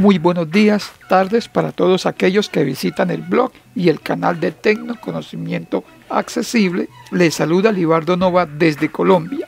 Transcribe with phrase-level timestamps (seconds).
[0.00, 4.50] Muy buenos días, tardes para todos aquellos que visitan el blog y el canal de
[4.50, 6.88] Tecnoconocimiento Accesible.
[7.10, 9.46] Les saluda Libardo Nova desde Colombia.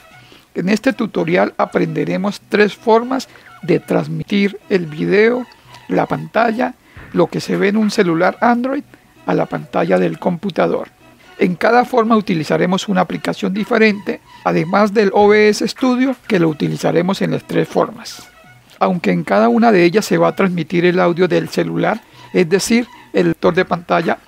[0.54, 3.30] En este tutorial aprenderemos tres formas
[3.62, 5.46] de transmitir el video,
[5.88, 6.74] la pantalla,
[7.14, 8.84] lo que se ve en un celular Android
[9.24, 10.88] a la pantalla del computador.
[11.38, 17.30] En cada forma utilizaremos una aplicación diferente, además del OBS Studio que lo utilizaremos en
[17.30, 18.31] las tres formas.
[18.82, 22.00] Aunque en cada una de ellas se va a transmitir el audio del celular,
[22.32, 24.18] es decir, el lector de pantalla,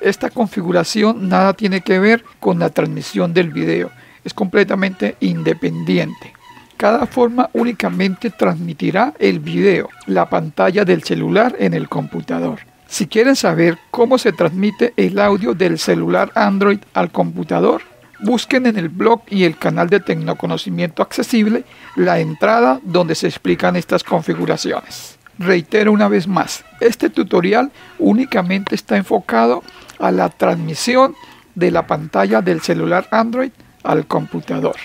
[0.00, 3.90] esta configuración nada tiene que ver con la transmisión del video,
[4.22, 6.32] es completamente independiente.
[6.76, 12.60] Cada forma únicamente transmitirá el video, la pantalla del celular en el computador.
[12.86, 17.82] Si quieren saber cómo se transmite el audio del celular Android al computador,
[18.24, 21.62] busquen en el blog y el canal de Tecnoconocimiento Accesible
[21.94, 25.16] la entrada donde se explican estas configuraciones.
[25.38, 29.62] Reitero una vez más, este tutorial únicamente está enfocado
[29.98, 31.14] a la transmisión
[31.54, 33.52] de la pantalla del celular Android
[33.82, 34.76] al computador.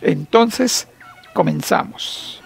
[0.00, 0.86] Entonces,
[1.34, 2.40] comenzamos.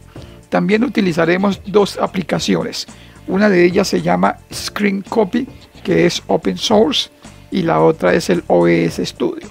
[0.50, 2.88] También utilizaremos dos aplicaciones.
[3.28, 5.47] Una de ellas se llama Screen Copy,
[5.84, 7.09] que es open source,
[7.56, 9.48] y la otra es el OBS Studio.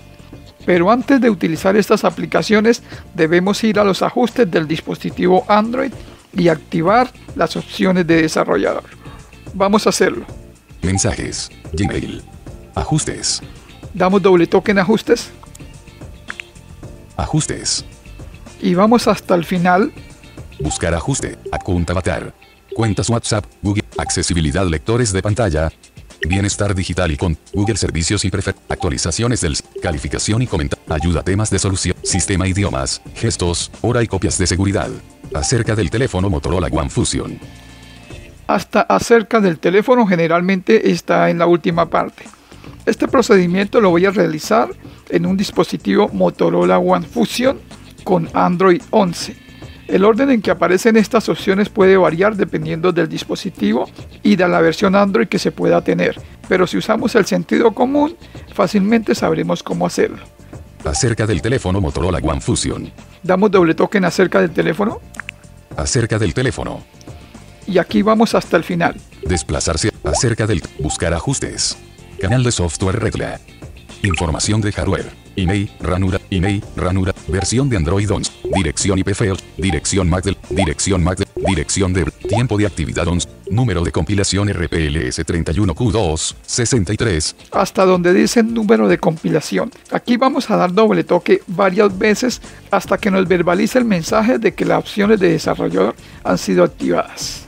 [0.67, 2.83] Pero antes de utilizar estas aplicaciones
[3.15, 5.91] debemos ir a los ajustes del dispositivo Android
[6.35, 8.85] y activar las opciones de desarrollador.
[9.55, 10.27] Vamos a hacerlo.
[10.83, 11.51] Mensajes.
[11.73, 12.23] Gmail.
[12.75, 13.41] Ajustes.
[13.95, 15.31] Damos doble toque en ajustes
[17.17, 17.87] Ajustes.
[18.61, 19.93] y vamos hasta el final.
[20.61, 21.39] Buscar ajuste.
[21.53, 22.35] Account avatar.
[22.75, 23.47] Cuentas WhatsApp.
[23.63, 23.85] Google.
[23.97, 25.73] Accesibilidad lectores de pantalla.
[26.29, 28.55] Bienestar digital y con Google Servicios y Prefer.
[28.69, 30.77] Actualizaciones del Calificación y comenta.
[30.89, 31.97] Ayuda temas de solución.
[32.03, 33.03] Sistema idiomas.
[33.15, 33.71] Gestos.
[33.83, 34.91] Hora y copias de seguridad.
[35.35, 37.39] Acerca del teléfono Motorola One Fusion.
[38.47, 42.25] hasta acerca del teléfono generalmente está en la última parte.
[42.87, 44.69] Este procedimiento lo voy a realizar
[45.09, 47.59] en un dispositivo Motorola One Fusion
[48.05, 49.44] con Android 11.
[49.89, 53.89] El orden en que aparecen estas opciones puede variar dependiendo del dispositivo
[54.23, 58.17] y de la versión Android que se pueda tener, pero si usamos el sentido común,
[58.55, 60.19] fácilmente sabremos cómo hacerlo.
[60.85, 62.91] Acerca del teléfono Motorola One Fusion.
[63.23, 65.01] Damos doble toque en acerca del teléfono
[65.77, 66.83] Acerca del teléfono.
[67.67, 68.95] y aquí vamos hasta el final.
[69.27, 71.77] Desplazarse acerca del buscar ajustes.
[72.21, 73.41] Canal de software regla.
[74.05, 75.11] Información de hardware.
[75.35, 79.09] Email, ranura, email, ranura, versión de Android 11, dirección IP
[79.57, 84.49] dirección MAC del, dirección MAC del, dirección de tiempo de actividad 11, número de compilación
[84.49, 89.73] RPLS 31Q2, 63, hasta donde dice número de compilación.
[89.91, 94.55] Aquí vamos a dar doble toque varias veces hasta que nos verbalice el mensaje de
[94.55, 97.47] que las opciones de desarrollador han sido activadas.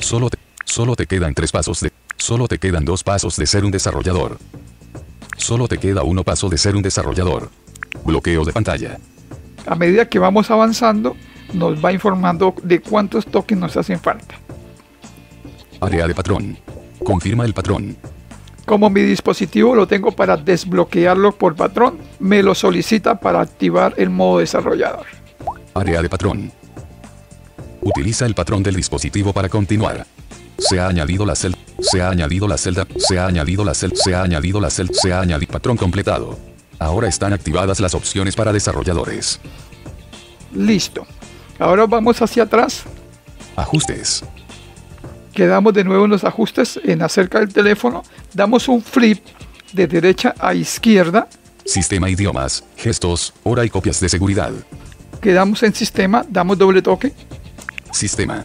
[0.00, 1.90] solo te, solo te quedan tres pasos de,
[2.24, 4.38] solo te quedan dos pasos de ser un desarrollador.
[5.36, 7.50] Solo te queda uno paso de ser un desarrollador.
[8.02, 8.98] Bloqueo de pantalla.
[9.66, 11.16] A medida que vamos avanzando,
[11.52, 14.36] nos va informando de cuántos toques nos hacen falta.
[15.82, 16.56] Área de patrón.
[17.04, 17.94] Confirma el patrón.
[18.64, 24.08] Como mi dispositivo lo tengo para desbloquearlo por patrón, me lo solicita para activar el
[24.08, 25.04] modo desarrollador.
[25.74, 26.50] Área de patrón.
[27.82, 30.06] Utiliza el patrón del dispositivo para continuar.
[30.58, 31.58] Se ha añadido la celda.
[31.80, 32.86] Se ha añadido la celda.
[32.96, 33.96] Se ha añadido la celda.
[33.96, 34.94] Se ha añadido la celda.
[34.94, 36.38] Se ha añadido patrón completado.
[36.78, 39.40] Ahora están activadas las opciones para desarrolladores.
[40.54, 41.06] Listo.
[41.58, 42.84] Ahora vamos hacia atrás.
[43.56, 44.24] Ajustes.
[45.32, 48.02] Quedamos de nuevo en los ajustes en acerca del teléfono.
[48.32, 49.24] Damos un flip
[49.72, 51.28] de derecha a izquierda.
[51.64, 52.64] Sistema idiomas.
[52.76, 53.32] Gestos.
[53.42, 54.52] Hora y copias de seguridad.
[55.20, 56.24] Quedamos en sistema.
[56.28, 57.12] Damos doble toque.
[57.92, 58.44] Sistema.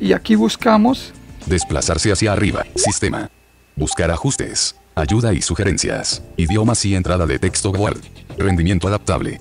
[0.00, 1.12] Y aquí buscamos
[1.46, 2.64] Desplazarse hacia arriba.
[2.74, 3.30] Sistema.
[3.76, 4.76] Buscar ajustes.
[4.94, 6.22] Ayuda y sugerencias.
[6.36, 8.00] Idiomas y entrada de texto Word.
[8.36, 9.40] Rendimiento adaptable.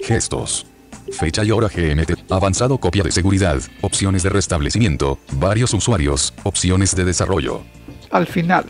[0.00, 0.66] Gestos.
[1.12, 2.30] Fecha y hora GMT.
[2.30, 3.60] Avanzado copia de seguridad.
[3.80, 5.18] Opciones de restablecimiento.
[5.32, 6.34] Varios usuarios.
[6.42, 7.62] Opciones de desarrollo.
[8.10, 8.64] al final.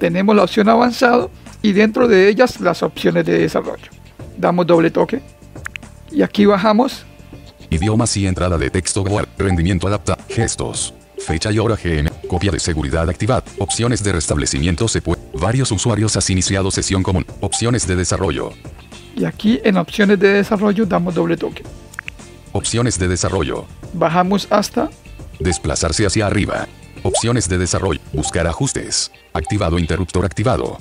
[0.00, 1.30] Tenemos la opción avanzado
[1.62, 3.88] y dentro de ellas las opciones de desarrollo.
[4.36, 5.22] Damos doble toque.
[6.10, 7.06] Y aquí bajamos
[7.74, 10.94] idiomas y entrada de texto Word, rendimiento adapta, gestos.
[11.18, 16.16] Fecha y hora GM, copia de seguridad activada, opciones de restablecimiento se puede, varios usuarios
[16.16, 18.52] has iniciado sesión común, opciones de desarrollo,
[19.14, 21.62] Y aquí en opciones de desarrollo damos doble toque.
[22.52, 24.90] opciones de desarrollo, Bajamos hasta
[25.38, 26.66] desplazarse hacia arriba,
[27.02, 30.78] opciones de desarrollo, buscar ajustes, activado interruptor activado.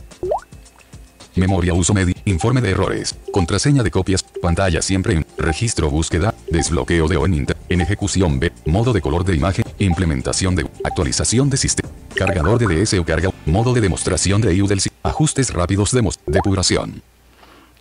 [1.36, 7.07] Memoria uso medio, informe de errores, contraseña de copias, pantalla siempre en, registro búsqueda, desbloqueo
[7.07, 11.57] de ON Inter, en ejecución B, modo de color de imagen, implementación de, actualización de
[11.57, 14.68] sistema, cargador de DS o carga, modo de demostración de IU
[15.04, 17.01] ajustes rápidos de depuración,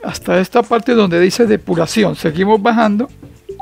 [0.03, 2.17] hasta esta parte donde dice depuración.
[2.17, 3.09] Seguimos bajando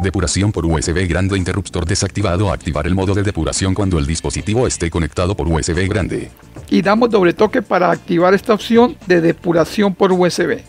[0.00, 4.90] depuración por USB grande interruptor desactivado, activar el modo de depuración cuando el dispositivo esté
[4.90, 6.30] conectado por USB grande,
[6.70, 10.62] y damos doble toque para activar esta opción de depuración por USB.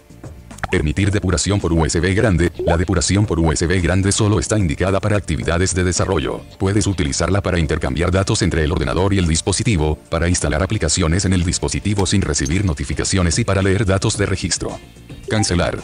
[0.72, 2.52] Permitir depuración por USB grande.
[2.64, 6.42] La depuración por USB grande solo está indicada para actividades de desarrollo.
[6.60, 11.34] Puedes utilizarla para intercambiar datos entre el ordenador y el dispositivo, para instalar aplicaciones en
[11.34, 14.78] el dispositivo sin recibir notificaciones y para leer datos de registro.
[15.28, 15.80] Cancelar.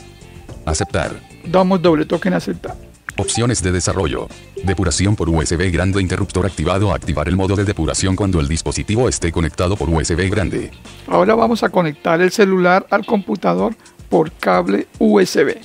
[0.68, 1.20] Aceptar.
[1.46, 2.76] Damos doble toque en aceptar.
[3.18, 4.28] Opciones de desarrollo.
[4.64, 6.94] Depuración por USB grande interruptor activado.
[6.94, 10.72] Activar el modo de depuración cuando el dispositivo esté conectado por USB grande.
[11.08, 13.76] Ahora vamos a conectar el celular al computador
[14.10, 15.56] por cable USB.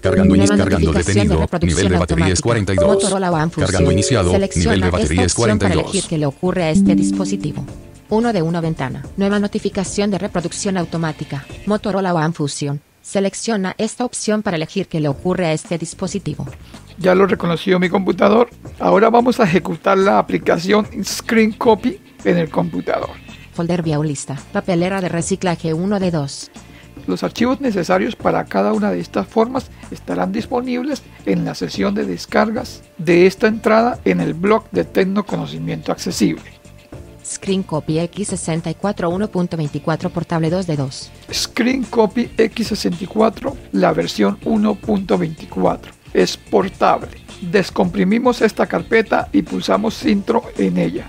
[0.00, 1.38] Cargando, inici- cargando detenido.
[1.40, 2.42] reproducción Nivel de batería es automática.
[2.42, 2.94] 42.
[3.04, 3.66] Motorola One Fusion.
[3.66, 4.30] Cargando iniciado.
[4.32, 5.84] Selecciona Nivel de batería es opción para 42.
[5.94, 7.64] elegir qué le ocurre a este dispositivo.
[8.10, 9.02] Uno de una ventana.
[9.16, 11.46] Nueva notificación de reproducción automática.
[11.66, 12.80] Motorola One Fusion.
[13.04, 16.46] Selecciona esta opción para elegir qué le ocurre a este dispositivo.
[16.98, 18.48] Ya lo reconoció mi computador.
[18.80, 23.10] Ahora vamos a ejecutar la aplicación Screen Copy en el computador.
[23.52, 24.38] Folder vía lista.
[24.54, 26.50] Papelera de reciclaje 1 de 2.
[27.06, 32.06] Los archivos necesarios para cada una de estas formas estarán disponibles en la sesión de
[32.06, 36.53] descargas de esta entrada en el blog de Tecnoconocimiento Accesible.
[37.24, 41.10] Screen Copy X64 1.24 portable 2 de 2.
[41.32, 45.80] Screen Copy X64, la versión 1.24.
[46.12, 47.08] Es portable.
[47.40, 51.08] Descomprimimos esta carpeta y pulsamos intro en ella.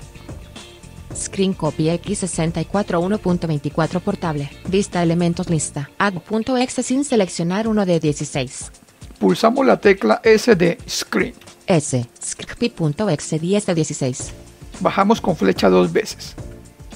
[1.15, 4.49] Screen Copy X64 1.24 portable.
[4.67, 5.89] Vista elementos lista.
[5.97, 8.71] Add.exe sin seleccionar uno de 16.
[9.19, 11.33] Pulsamos la tecla S de Screen.
[11.67, 12.05] S.
[12.21, 14.44] Scripy.exe 10 de 16.
[14.79, 16.35] Bajamos con flecha dos veces.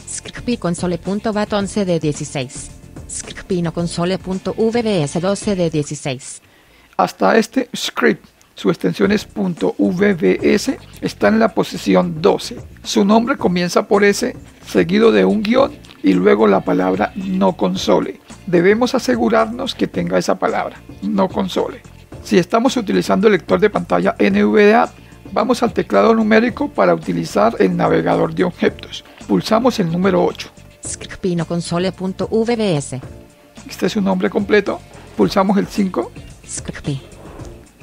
[0.07, 2.71] Scripy console.bat 11 de 16.
[3.09, 6.41] Scripy no console.vbs 12 de 16.
[6.97, 10.71] Hasta este script, su extensión es .vbs,
[11.01, 12.57] está en la posición 12.
[12.83, 14.35] Su nombre comienza por S,
[14.67, 15.71] seguido de un guion
[16.03, 18.19] y luego la palabra no console.
[18.47, 21.81] Debemos asegurarnos que tenga esa palabra, no console.
[22.23, 24.91] Si estamos utilizando el lector de pantalla NVDA,
[25.31, 29.03] vamos al teclado numérico para utilizar el navegador de objetos.
[29.27, 30.49] Pulsamos el número 8.
[30.87, 32.95] Scripy no console.vbs.
[33.69, 34.79] Este es su nombre completo.
[35.17, 36.11] Pulsamos el 5
[36.47, 37.01] Scripy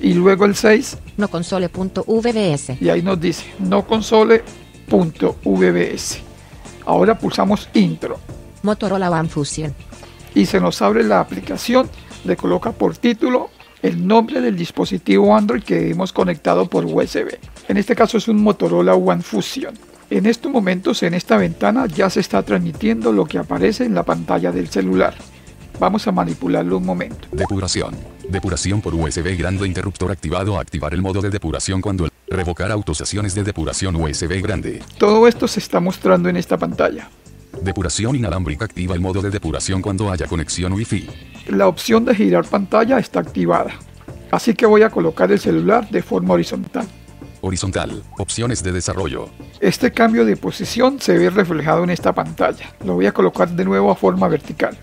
[0.00, 2.80] y luego el 6 no console.vbs.
[2.82, 6.18] y ahí nos dice no console.vbs.
[6.86, 8.18] Ahora pulsamos intro
[8.62, 9.74] Motorola One Fusion.
[10.34, 11.88] y se nos abre la aplicación,
[12.24, 13.50] le coloca por título
[13.86, 17.38] el nombre del dispositivo Android que hemos conectado por USB.
[17.68, 19.74] En este caso es un Motorola One Fusion.
[20.10, 24.02] En estos momentos en esta ventana ya se está transmitiendo lo que aparece en la
[24.02, 25.14] pantalla del celular.
[25.78, 27.28] Vamos a manipularlo un momento.
[27.30, 27.94] Depuración.
[28.28, 30.58] Depuración por USB grande interruptor activado.
[30.58, 34.82] Activar el modo de depuración cuando el revocar autorizaciones de depuración USB grande.
[34.98, 37.08] Todo esto se está mostrando en esta pantalla.
[37.62, 41.08] Depuración inalámbrica activa el modo de depuración cuando haya conexión Wi-Fi.
[41.48, 43.72] La opción de girar pantalla está activada.
[44.30, 46.86] Así que voy a colocar el celular de forma horizontal.
[47.40, 48.02] Horizontal.
[48.18, 49.28] Opciones de desarrollo.
[49.60, 52.74] Este cambio de posición se ve reflejado en esta pantalla.
[52.84, 54.76] Lo voy a colocar de nuevo a forma vertical.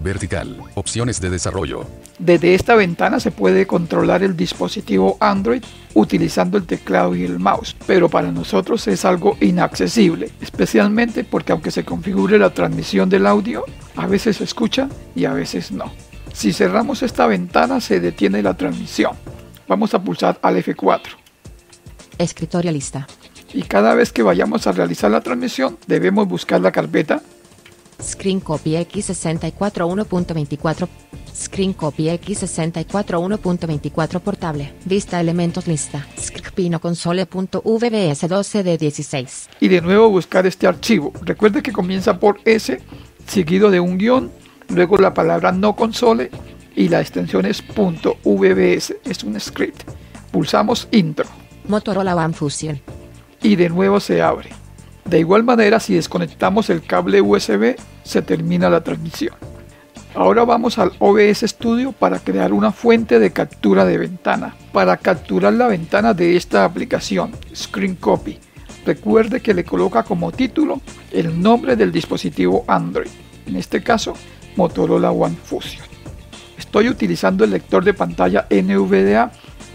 [0.00, 0.56] Vertical.
[0.74, 1.86] Opciones de desarrollo.
[2.18, 5.62] Desde esta ventana se puede controlar el dispositivo Android
[5.94, 11.70] utilizando el teclado y el mouse, pero para nosotros es algo inaccesible, especialmente porque aunque
[11.70, 13.64] se configure la transmisión del audio,
[13.96, 15.92] a veces se escucha y a veces no.
[16.32, 19.12] Si cerramos esta ventana se detiene la transmisión.
[19.68, 21.00] Vamos a pulsar al F4
[22.18, 23.06] Escritorio lista.
[23.52, 27.22] y cada vez que vayamos a realizar la transmisión debemos buscar la carpeta
[28.02, 30.88] Screen Copy X64 1.24.
[31.34, 34.72] Screen Copy X64 1.24 portable.
[34.84, 36.06] Vista elementos lista.
[36.18, 39.48] Scripy no console.vbs 12 de 16.
[39.60, 41.12] y de nuevo buscar este archivo.
[41.22, 42.80] Recuerde que comienza por S,
[43.26, 44.30] seguido de un guion,
[44.68, 46.30] luego la palabra no console
[46.76, 49.82] y la extensión es .vbs, es un script.
[50.30, 51.26] Pulsamos Intro
[51.66, 52.80] Motorola One Fusion.
[53.42, 54.59] y de nuevo se abre.
[55.10, 57.74] De igual manera, si desconectamos el cable USB,
[58.04, 59.34] se termina la transmisión.
[60.14, 64.54] Ahora vamos al OBS Studio para crear una fuente de captura de ventana.
[64.72, 68.38] Para capturar la ventana de esta aplicación, Screen Copy,
[68.86, 73.10] recuerde que le coloca como título el nombre del dispositivo Android,
[73.46, 74.14] en este caso
[74.54, 75.84] Motorola One Fusion.
[76.56, 79.32] Estoy utilizando el lector de pantalla NVDA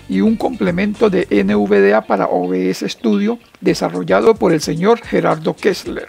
[0.09, 6.07] y un complemento de NVDA para OBS Studio desarrollado por el señor Gerardo Kessler.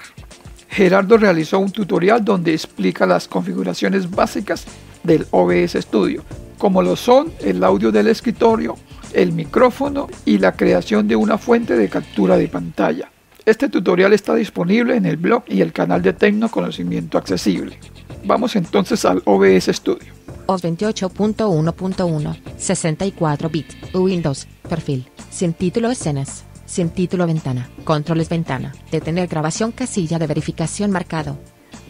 [0.69, 4.67] Gerardo realizó un tutorial donde explica las configuraciones básicas
[5.03, 6.23] del OBS Studio,
[6.59, 8.77] como lo son el audio del escritorio,
[9.13, 13.11] el micrófono y la creación de una fuente de captura de pantalla.
[13.47, 17.79] Este tutorial está disponible en el blog y el canal de Tecno Conocimiento Accesible.
[18.25, 20.13] Vamos entonces al OBS Studio.
[20.47, 29.29] OS 28.1.1, 64 bit, Windows, perfil, sin título escenas, sin título ventana, controles ventana, detener
[29.29, 31.37] grabación casilla de verificación marcado,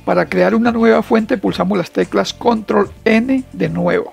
[0.05, 4.13] Para crear una nueva fuente pulsamos las teclas Control N de nuevo.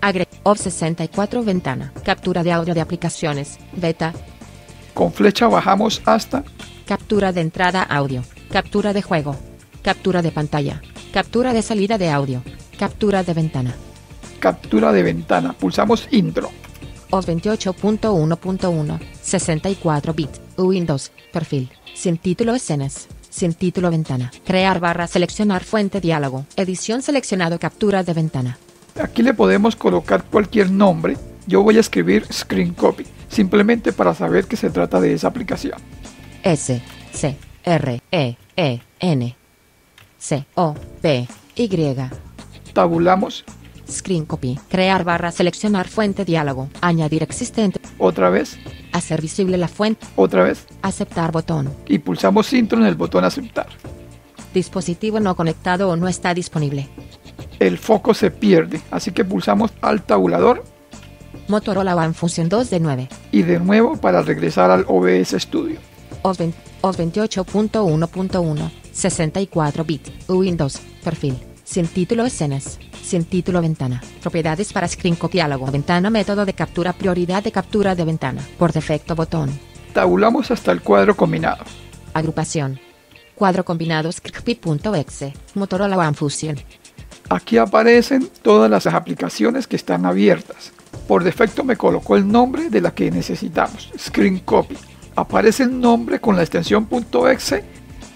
[0.00, 4.12] agre, OS 64 ventana, captura de audio de aplicaciones, beta,
[4.94, 6.44] Con flecha bajamos hasta
[6.84, 9.36] captura de entrada audio, captura de juego,
[9.82, 12.42] captura de pantalla, captura de salida de audio,
[12.82, 13.74] captura de ventana.
[14.40, 15.52] captura de ventana.
[15.52, 16.50] Pulsamos Intro.
[17.10, 25.62] OS 28.1.1, 64 bit, Windows, perfil, sin título escenas, sin título ventana, crear barra seleccionar
[25.62, 28.58] fuente diálogo, edición seleccionado captura de ventana,
[29.00, 31.16] Aquí le podemos colocar cualquier nombre.
[31.46, 35.78] Yo voy a escribir Screen Copy, simplemente para saber que se trata de esa aplicación.
[36.42, 39.36] S, C, R, E, E, N,
[40.18, 41.68] C, O, P, Y,
[42.72, 43.44] Tabulamos
[43.90, 48.58] screen copy, crear barra seleccionar fuente diálogo, añadir existente, otra vez,
[48.92, 53.66] hacer visible la fuente, otra vez aceptar botón, y pulsamos Intro en el botón Aceptar.
[54.54, 56.88] dispositivo no conectado o no está disponible.
[57.58, 60.64] El foco se pierde, así que pulsamos al tabulador
[61.48, 63.08] Motorola One Fusion 2 de 9.
[63.30, 65.78] y de nuevo para regresar al OBS Studio.
[66.22, 71.36] OS, 20 OS 28.1.1, 64 bit, Windows, perfil,
[71.72, 76.92] sin título escenas, sin título ventana, propiedades para screen copy diálogo, ventana método de captura,
[76.92, 79.58] prioridad de captura de ventana, por defecto botón,
[79.94, 81.64] Tabulamos hasta el cuadro combinado.
[82.12, 82.78] agrupación,
[83.34, 86.56] cuadro combinado script.exe, Motorola One Fusion,
[87.30, 90.72] Aquí aparecen todas las aplicaciones que están abiertas.
[91.08, 94.76] Por defecto me colocó el nombre de la que necesitamos, Screen Copy.
[95.16, 96.86] Aparece el nombre con la extensión
[97.30, 97.64] .exe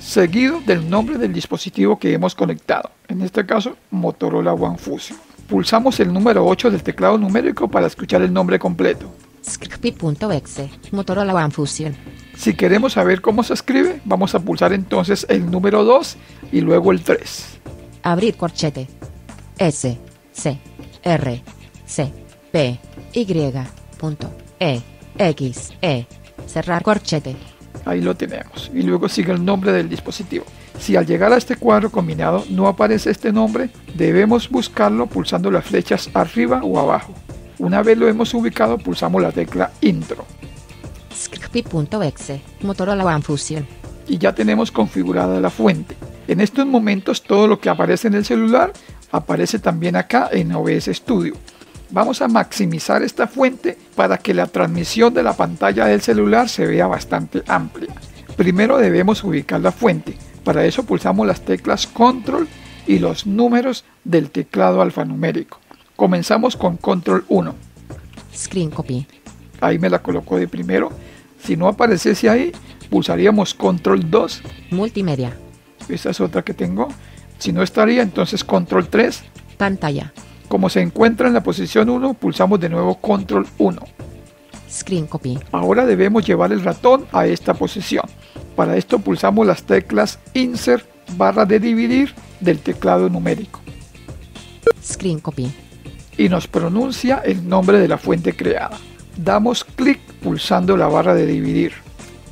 [0.07, 5.19] seguido del nombre del dispositivo que hemos conectado, en este caso Motorola One Fusion.
[5.49, 9.13] Pulsamos el número 8 del teclado numérico para escuchar el nombre completo.
[9.45, 11.97] script.exe, Motorola One Fusion,
[12.37, 16.17] Si queremos saber cómo se escribe, vamos a pulsar entonces el número 2
[16.53, 17.59] y luego el 3.
[18.05, 18.89] abrir corchete,
[19.59, 19.99] S,
[20.33, 20.59] C,
[21.03, 21.43] R,
[21.85, 22.13] C,
[22.53, 22.79] P,
[23.13, 23.27] Y,
[23.99, 24.81] punto, E,
[25.19, 26.07] X, E,
[26.47, 27.37] cerrar corchete,
[27.87, 28.71] Ahí lo tenemos.
[28.75, 30.45] Y luego sigue el nombre del dispositivo.
[30.79, 35.65] Si al llegar a este cuadro combinado no aparece este nombre, debemos buscarlo pulsando las
[35.65, 37.15] flechas arriba o abajo.
[37.59, 40.27] Una vez lo hemos ubicado, pulsamos la tecla Intro.
[41.15, 43.67] script.exe, Motorola One Fusion,
[44.09, 45.97] Y ya tenemos configurada la fuente.
[46.29, 48.73] En estos momentos todo lo que aparece en el celular
[49.13, 51.35] aparece también acá en OBS Studio.
[51.91, 56.67] Vamos a maximizar esta fuente para que la transmisión de la pantalla del celular se
[56.67, 57.95] vea bastante amplia.
[58.37, 60.17] Primero debemos ubicar la fuente.
[60.45, 62.49] Para eso pulsamos las teclas Control
[62.87, 65.61] y los números del teclado alfanumérico.
[65.95, 67.55] Comenzamos con Control 1.
[68.35, 69.07] screen copy,
[69.61, 70.91] Ahí me la colocó de primero.
[71.43, 72.53] Si no apareciese ahí,
[72.91, 74.43] pulsaríamos Control 2.
[74.71, 75.37] multimedia,
[75.89, 76.89] Esa es otra que tengo.
[77.39, 79.23] Si no estaría, entonces Control 3.
[79.57, 80.13] pantalla,
[80.49, 83.81] Como se encuentra en la posición 1, pulsamos de nuevo Control 1.
[84.71, 88.05] screen copy, Ahora debemos llevar el ratón a esta posición.
[88.55, 90.87] Para esto pulsamos las teclas Insert
[91.17, 93.61] barra de dividir del teclado numérico
[94.87, 95.53] screen copy,
[96.17, 98.77] y nos pronuncia el nombre de la fuente creada.
[99.17, 101.73] Damos clic pulsando la barra de dividir.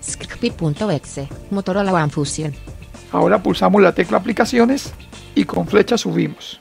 [0.03, 2.55] script.exe, Motorola One Fusion,
[3.13, 4.93] Ahora pulsamos la tecla aplicaciones
[5.35, 6.61] y con flecha subimos.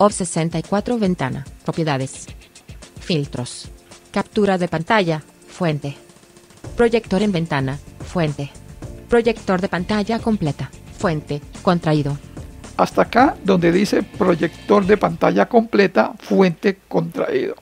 [0.00, 2.28] OF 64 ventana, propiedades,
[3.00, 3.68] filtros,
[4.12, 5.96] captura de pantalla, fuente,
[6.76, 8.52] proyector en ventana, fuente,
[9.08, 12.16] proyector de pantalla completa, fuente, contraído,
[12.76, 17.56] Hasta acá donde dice proyector de pantalla completa, fuente contraído.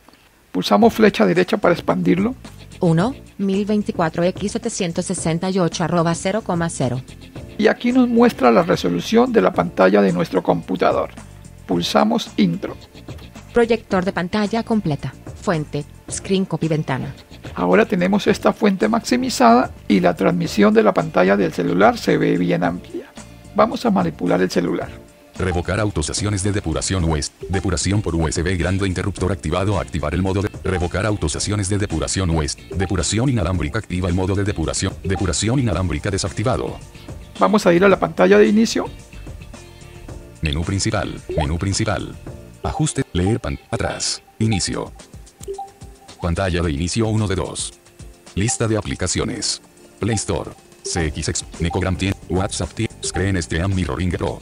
[0.52, 2.34] Pulsamos flecha derecha para expandirlo.
[2.80, 7.02] 1, 1024x768 arroba 0,0.
[7.56, 11.08] Y aquí nos muestra la resolución de la pantalla de nuestro computador.
[11.66, 12.76] Pulsamos Intro.
[13.52, 15.12] Proyector de pantalla completa.
[15.40, 17.14] Fuente, Screen Copy Ventana.
[17.54, 22.36] Ahora tenemos esta fuente maximizada y la transmisión de la pantalla del celular se ve
[22.36, 23.06] bien amplia.
[23.54, 24.88] Vamos a manipular el celular.
[25.38, 27.32] Revocar autorizaciones de depuración USB.
[27.50, 29.78] Depuración por USB grande interruptor activado.
[29.78, 30.50] Activar el modo de.
[30.64, 32.74] Revocar autorizaciones de depuración USB.
[32.76, 33.78] Depuración inalámbrica.
[33.78, 34.94] Activa el modo de depuración.
[35.02, 36.78] Depuración inalámbrica desactivado.
[37.38, 38.86] Vamos a ir a la pantalla de inicio.
[40.46, 41.10] Menú principal.
[41.36, 42.14] Menú principal.
[42.62, 43.02] Ajuste.
[43.12, 43.58] Leer pan.
[43.68, 44.22] Atrás.
[44.38, 44.92] Inicio.
[46.22, 47.72] Pantalla de inicio 1 de 2.
[48.36, 49.60] Lista de aplicaciones.
[49.98, 50.52] Play Store.
[50.84, 51.44] CXX.
[51.58, 52.14] Necogram Tien.
[52.28, 52.88] WhatsApp Tien.
[53.02, 54.38] Screen Stream Mirroring Pro.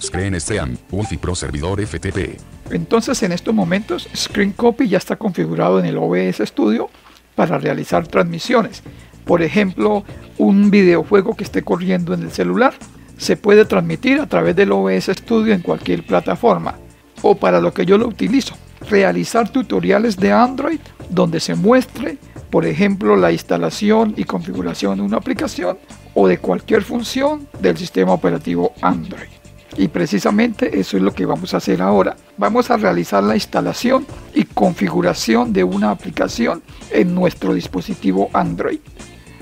[0.00, 0.78] Screen Stream.
[0.92, 2.38] Wi-Fi Pro Servidor FTP.
[2.70, 6.88] Entonces en estos momentos Screen Copy ya está configurado en el OBS Studio
[7.34, 8.84] para realizar transmisiones.
[9.24, 10.04] Por ejemplo,
[10.38, 12.74] un videojuego que esté corriendo en el celular
[13.18, 16.78] se puede transmitir a través del OBS Studio en cualquier plataforma.
[17.20, 18.54] O para lo que yo lo utilizo,
[18.88, 22.18] realizar tutoriales de Android donde se muestre,
[22.50, 25.78] por ejemplo, la instalación y configuración de una aplicación
[26.14, 29.28] o de cualquier función del sistema operativo Android.
[29.76, 32.16] Y precisamente eso es lo que vamos a hacer ahora.
[32.36, 38.80] Vamos a realizar la instalación y configuración de una aplicación en nuestro dispositivo Android.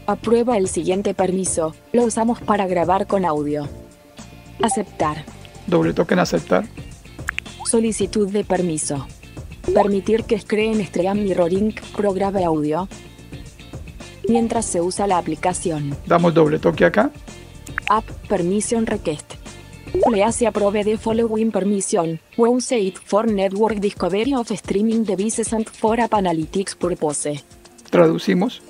[0.07, 1.73] Aprueba el siguiente permiso.
[1.93, 3.69] Lo usamos para grabar con audio.
[4.61, 5.23] Aceptar.
[5.67, 6.65] Doble toque en aceptar.
[7.65, 9.05] Solicitud de permiso.
[9.73, 12.87] Permitir que Screen Stream Mirroring Pro grabe audio.
[14.27, 15.95] Mientras se usa la aplicación.
[16.05, 17.11] Damos doble toque acá.
[17.89, 19.33] App Permission Request.
[20.05, 22.19] Please approve the following permission.
[22.71, 27.43] It for network discovery of streaming devices and for app analytics purpose.
[27.89, 28.61] Traducimos.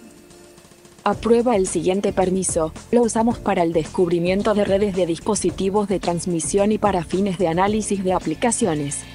[1.07, 2.73] Aprueba el siguiente permiso.
[2.91, 7.47] Lo usamos para el descubrimiento de redes de dispositivos de transmisión y para fines de
[7.47, 9.05] análisis de aplicaciones.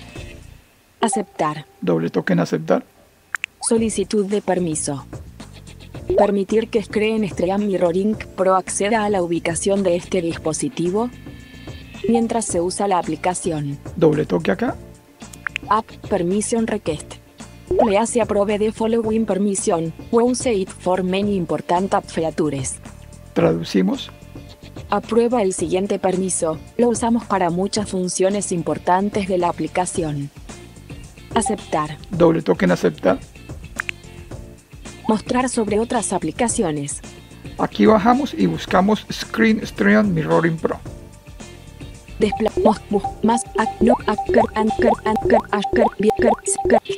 [1.03, 1.67] Aceptar.
[1.83, 2.87] Doble toque en aceptar.
[3.61, 5.05] Solicitud de permiso.
[6.17, 11.11] Permitir que Screen Stream Mirroring Pro acceda a la ubicación de este dispositivo
[12.09, 13.79] mientras se usa la aplicación.
[13.97, 14.77] Doble toque acá.
[15.69, 17.22] App Permission Request.
[17.83, 19.93] Please approve the following permission.
[20.13, 22.79] Use it for many important features.
[23.35, 24.09] Traducimos.
[24.89, 26.59] Aprueba el siguiente permiso.
[26.79, 30.31] Lo usamos para muchas funciones importantes de la aplicación.
[31.35, 31.99] Aceptar.
[32.11, 33.19] Doble toque en aceptar.
[35.09, 37.01] Mostrar sobre otras aplicaciones.
[37.59, 40.79] Aquí bajamos y buscamos Screen Stream Mirroring Pro.
[42.23, 43.43] Despla mos- bus- más
[43.81, 44.49] no anchor
[45.51, 46.31] anchor biker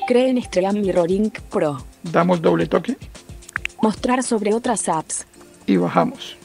[0.05, 1.79] Screen Stream Mirroring Pro.
[2.03, 2.97] Damos doble toque
[3.83, 5.27] Mostrar sobre otras apps.
[5.67, 6.37] y bajamos.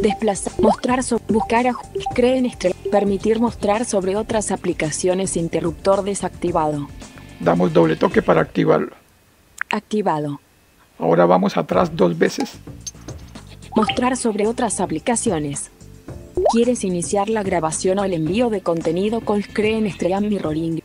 [0.00, 1.80] Desplazar, mostrar, so- buscar, aj-
[2.14, 2.50] creen
[2.90, 6.88] permitir mostrar sobre otras aplicaciones interruptor desactivado.
[7.40, 8.92] Damos doble toque para activarlo.
[9.70, 10.40] Activado.
[10.98, 12.52] Ahora vamos atrás dos veces.
[13.74, 15.70] Mostrar sobre otras aplicaciones.
[16.52, 20.82] ¿Quieres iniciar la grabación o el envío de contenido con Creen Stream Mirroring?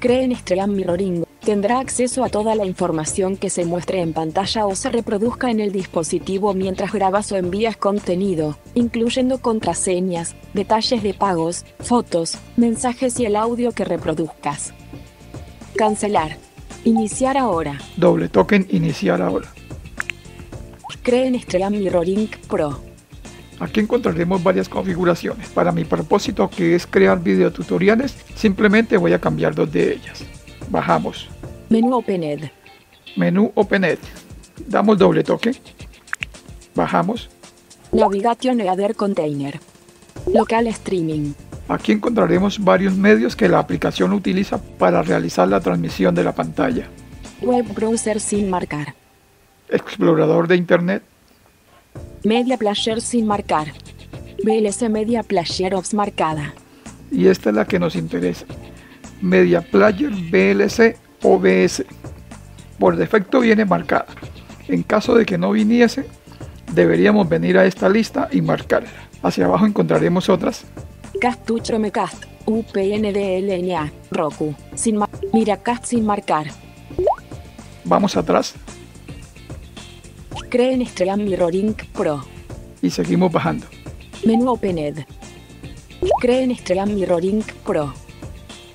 [0.00, 4.74] Creen Stream Mirroring tendrá acceso a toda la información que se muestre en pantalla o
[4.74, 11.64] se reproduzca en el dispositivo mientras grabas o envías contenido, incluyendo contraseñas, detalles de pagos,
[11.78, 14.74] fotos, mensajes y el audio que reproduzcas.
[15.76, 16.36] Cancelar.
[16.84, 17.80] Iniciar ahora.
[17.96, 19.46] Doble toque en iniciar ahora.
[21.02, 22.85] Creen Stream Mirroring Pro.
[23.58, 25.48] Aquí encontraremos varias configuraciones.
[25.48, 30.24] Para mi propósito que es crear videotutoriales, simplemente voy a cambiar dos de ellas.
[30.68, 31.28] Bajamos.
[31.68, 32.50] Menú Opened.
[33.16, 33.98] Menú OpenEd.
[34.66, 35.52] Damos doble toque.
[36.74, 37.30] Bajamos.
[37.92, 39.58] Navigation Header Container.
[40.32, 41.32] Local Streaming.
[41.68, 46.88] Aquí encontraremos varios medios que la aplicación utiliza para realizar la transmisión de la pantalla.
[47.40, 48.94] Web Browser sin marcar.
[49.68, 51.02] Explorador de Internet.
[52.24, 53.68] Media Player sin marcar.
[54.44, 56.54] VLC Media Player Ops marcada.
[57.10, 58.46] Y esta es la que nos interesa.
[59.20, 61.84] Media Player VLC OBS.
[62.78, 64.06] Por defecto viene marcada.
[64.68, 66.06] En caso de que no viniese,
[66.72, 68.90] deberíamos venir a esta lista y marcarla.
[69.22, 70.64] Hacia abajo encontraremos otras.
[71.20, 72.24] Castuch Chromecast.
[72.44, 73.92] UPNDLNA.
[74.10, 74.54] Roku.
[74.74, 75.00] Sin
[75.32, 76.46] Miracast sin marcar.
[77.84, 78.54] Vamos atrás
[80.48, 82.24] Creen Stream Mirroring Pro.
[82.82, 83.66] y seguimos bajando.
[84.24, 85.04] Menú Opened.
[86.20, 87.92] Creen Stream Mirroring Pro.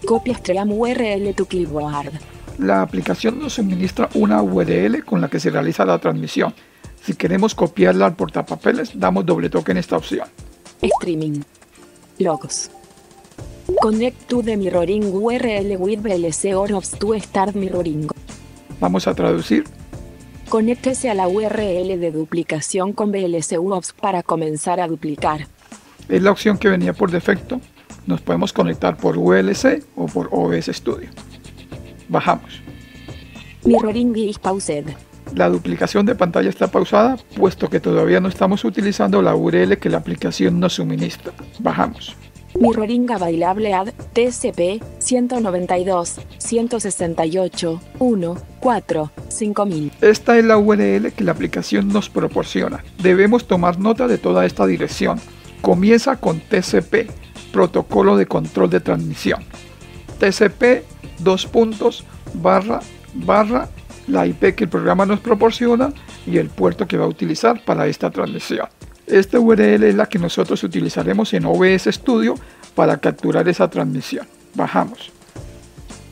[0.05, 2.11] Copia Stream URL to clipboard.
[2.57, 6.53] La aplicación nos suministra una URL con la que se realiza la transmisión.
[7.03, 10.27] Si queremos copiarla al portapapeles, damos doble toque en esta opción.
[10.81, 11.41] Streaming.
[12.19, 12.69] Logos.
[13.81, 18.07] Connect to the mirroring URL with VLC or ops to start mirroring.
[18.79, 19.63] Vamos a traducir.
[20.51, 25.47] Conéctese a la URL de duplicación con VLC UOPS para comenzar a duplicar.
[26.09, 27.61] Es la opción que venía por defecto.
[28.05, 31.07] Nos podemos conectar por VLC o por OBS Studio.
[32.09, 32.61] Bajamos.
[33.63, 34.87] Mirroring is paused.
[35.33, 39.89] La duplicación de pantalla está pausada puesto que todavía no estamos utilizando la URL que
[39.89, 41.31] la aplicación nos suministra.
[41.59, 42.17] Bajamos.
[42.59, 49.91] Mirroring available ad TCP 192 168 1 4 5000.
[50.01, 52.83] Esta es la URL que la aplicación nos proporciona.
[53.01, 55.19] Debemos tomar nota de toda esta dirección.
[55.61, 57.09] Comienza con TCP,
[57.51, 59.43] protocolo de control de transmisión.
[60.19, 60.83] TCP,
[61.19, 62.81] dos puntos, barra,
[63.13, 63.69] barra,
[64.07, 65.93] la IP que el programa nos proporciona
[66.25, 68.67] y el puerto que va a utilizar para esta transmisión.
[69.07, 72.35] Esta URL es la que nosotros utilizaremos en OBS Studio
[72.75, 74.27] para capturar esa transmisión.
[74.55, 75.11] Bajamos.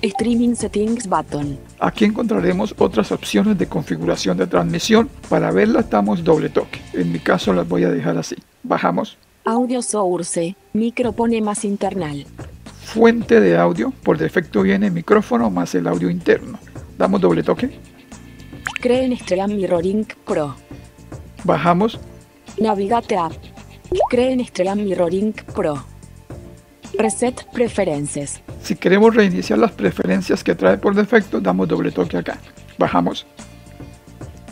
[0.02, 1.60] Streaming settings button.
[1.80, 5.10] Aquí encontraremos otras opciones de configuración de transmisión.
[5.28, 6.80] Para verlas damos doble toque.
[6.94, 8.36] En mi caso las voy a dejar así.
[8.64, 9.18] Bajamos.
[9.44, 10.56] Audio source.
[10.74, 12.26] Micro pone más internal.
[12.86, 13.92] Fuente de audio.
[14.04, 16.60] Por defecto viene micrófono más el audio interno.
[16.98, 17.70] Damos doble toque.
[18.80, 20.56] Creen Stream Mirroring Pro.
[21.44, 22.00] Bajamos.
[22.58, 23.34] Navigate app.
[24.10, 25.84] Creen Stream Mirroring Pro.
[26.98, 28.42] Reset preferences.
[28.62, 32.40] Si queremos reiniciar las preferencias que trae por defecto, damos doble toque acá.
[32.78, 33.26] Bajamos.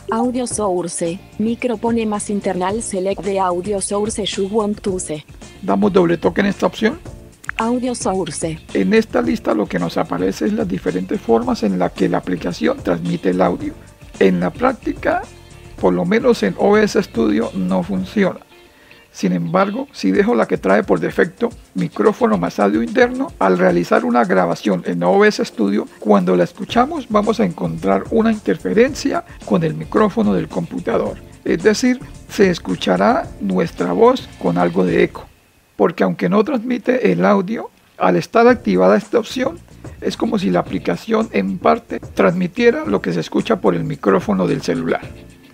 [0.09, 1.19] Audio source.
[1.37, 5.25] Micro pone más internal select the audio source you want to use.
[5.61, 6.99] Damos doble toque en esta opción.
[7.57, 8.59] Audio source.
[8.73, 12.19] En esta lista lo que nos aparece es las diferentes formas en las que la
[12.19, 13.73] aplicación transmite el audio.
[14.19, 15.23] En la práctica,
[15.79, 18.39] por lo menos en OBS Studio, no funciona.
[19.17, 24.05] Sin embargo, si dejo la que trae por defecto micrófono más audio interno, al realizar
[24.05, 29.73] una grabación en OBS Studio, cuando la escuchamos vamos a encontrar una interferencia con el
[29.73, 31.17] micrófono del computador.
[31.45, 35.25] Es decir, se escuchará nuestra voz con algo de eco.
[35.75, 39.57] Porque aunque no transmite el audio, al estar activada esta opción,
[40.01, 44.45] es como si la aplicación en parte transmitiera lo que se escucha por el micrófono
[44.47, 45.01] del celular.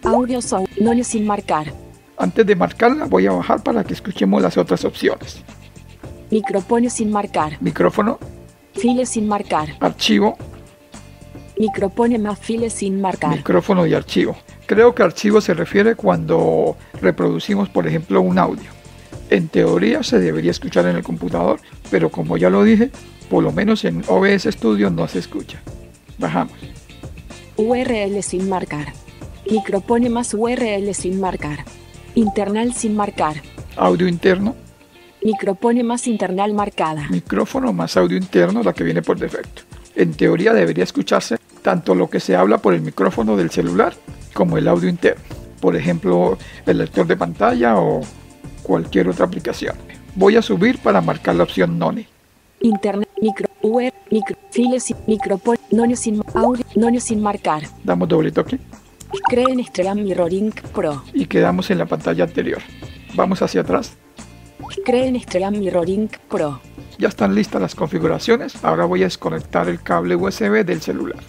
[0.03, 0.81] Audio source.
[0.81, 1.73] No sin marcar.
[2.17, 5.41] Antes de marcarla voy a bajar para que escuchemos las otras opciones.
[6.29, 7.57] Micro pone sin marcar.
[7.61, 8.19] Micrófono,
[8.73, 9.69] File sin marcar.
[9.79, 10.35] archivo,
[11.57, 13.35] Micro pone más file sin marcar.
[13.37, 14.35] micrófono y archivo.
[14.65, 18.71] Creo que archivo se refiere cuando reproducimos, por ejemplo, un audio.
[19.29, 21.59] En teoría se debería escuchar en el computador,
[21.91, 22.89] pero como ya lo dije,
[23.29, 25.61] por lo menos en OBS Studio no se escucha.
[26.17, 26.53] Bajamos.
[27.57, 28.93] URL sin marcar.
[29.49, 31.65] Micro pone más URL sin marcar.
[32.15, 33.37] Internal sin marcar.
[33.75, 34.55] Audio interno,
[35.23, 37.07] Micropone más internal marcada.
[37.09, 39.61] micrófono más audio interno, la que viene por defecto.
[39.95, 43.93] En teoría debería escucharse tanto lo que se habla por el micrófono del celular
[44.33, 45.23] como el audio interno.
[45.61, 48.01] Por ejemplo, el lector de pantalla o
[48.63, 49.77] cualquier otra aplicación.
[50.15, 52.05] Voy a subir para marcar la opción Noni.
[52.59, 57.63] Internet, micro, web, micro, files micropone, nonio sin audio, nonio sin marcar.
[57.83, 58.59] Damos doble toque
[59.29, 61.03] Creen Stream Mirroring Pro.
[61.13, 62.61] y quedamos en la pantalla anterior.
[63.15, 63.95] Vamos hacia atrás.
[64.85, 66.59] Creen Stream Mirroring Pro.
[66.97, 68.63] Ya están listas las configuraciones.
[68.63, 71.19] Ahora voy a desconectar el cable USB del celular.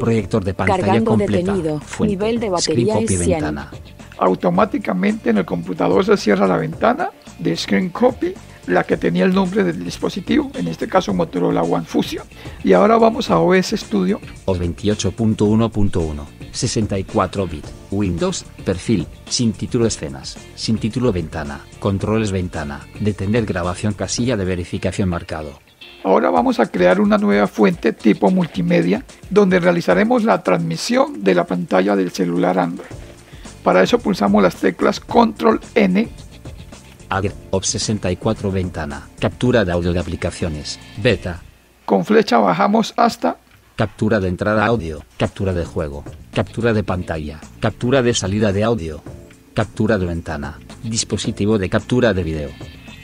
[0.00, 1.32] Proyector de pantalla Cargando completa.
[1.52, 1.80] detenido.
[1.80, 2.16] Fuente.
[2.16, 3.30] Nivel de batería Screen copy es 100.
[3.40, 3.70] ventana.
[4.18, 8.32] Automáticamente en el computador se cierra la ventana de Screen Copy,
[8.68, 12.24] la que tenía el nombre del dispositivo, en este caso Motorola One Fusion.
[12.62, 14.20] Y ahora vamos a OS Studio.
[14.44, 16.24] O 28.1.1.
[16.54, 17.64] 64 bit.
[17.90, 18.44] Windows.
[18.64, 19.06] Perfil.
[19.28, 20.38] Sin título escenas.
[20.54, 21.60] Sin título ventana.
[21.80, 22.80] Controles ventana.
[23.00, 25.58] Detener grabación casilla de verificación marcado.
[26.04, 31.44] Ahora vamos a crear una nueva fuente tipo multimedia donde realizaremos la transmisión de la
[31.46, 32.88] pantalla del celular Android.
[33.62, 36.08] Para eso pulsamos las teclas Control N.
[37.50, 39.08] OP 64 ventana.
[39.18, 40.78] Captura de audio de aplicaciones.
[41.02, 41.42] Beta.
[41.84, 43.36] con flecha bajamos hasta
[43.76, 49.02] Captura de entrada audio, captura de juego, captura de pantalla, captura de salida de audio,
[49.52, 52.50] captura de ventana, dispositivo de captura de video,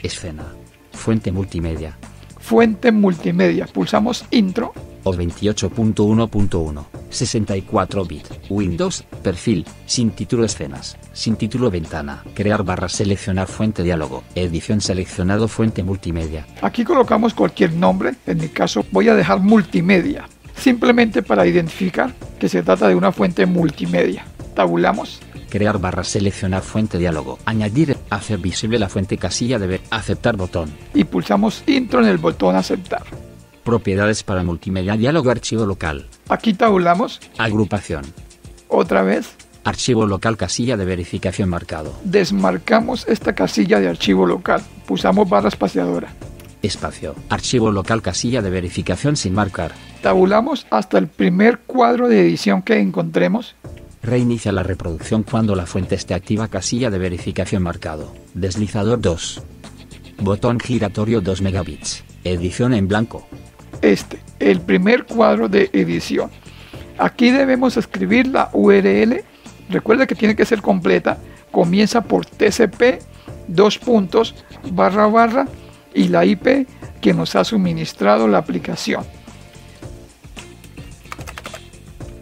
[0.01, 0.45] escena,
[0.93, 1.97] fuente multimedia,
[2.41, 3.65] Fuente Multimedia.
[3.67, 4.73] Pulsamos Intro.
[5.03, 13.47] O 28.1.1, 64 bit, Windows, perfil, sin título escenas, sin título ventana, crear barra seleccionar
[13.47, 19.15] fuente diálogo, edición seleccionado fuente multimedia, Aquí colocamos cualquier nombre, en mi caso voy a
[19.15, 20.27] dejar multimedia,
[20.61, 24.25] simplemente para identificar que se trata de una fuente multimedia.
[24.53, 25.19] Tabulamos,
[25.49, 30.71] crear barra seleccionar fuente diálogo, añadir, hacer visible la fuente casilla de ver, aceptar botón.
[30.93, 33.03] y pulsamos intro en el botón aceptar.
[33.63, 38.05] Propiedades para multimedia, diálogo, archivo local, Aquí tabulamos, agrupación,
[38.67, 45.29] otra vez, archivo local, casilla de verificación marcado, desmarcamos esta casilla de archivo local, pulsamos
[45.29, 46.07] barra espaciadora,
[46.61, 52.61] espacio, archivo local, casilla de verificación sin marcar, tabulamos hasta el primer cuadro de edición
[52.61, 53.55] que encontremos,
[54.01, 59.43] reinicia la reproducción cuando la fuente esté activa, casilla de verificación marcado, deslizador 2,
[60.19, 63.27] botón giratorio 2 megabits, edición en blanco,
[63.81, 66.29] este, el primer cuadro de edición.
[66.97, 69.23] Aquí debemos escribir la URL,
[69.69, 71.17] recuerda que tiene que ser completa,
[71.51, 73.01] comienza por TCP,
[73.47, 74.35] dos puntos,
[74.71, 75.47] barra barra
[75.93, 76.67] y la IP
[77.01, 79.03] que nos ha suministrado la aplicación.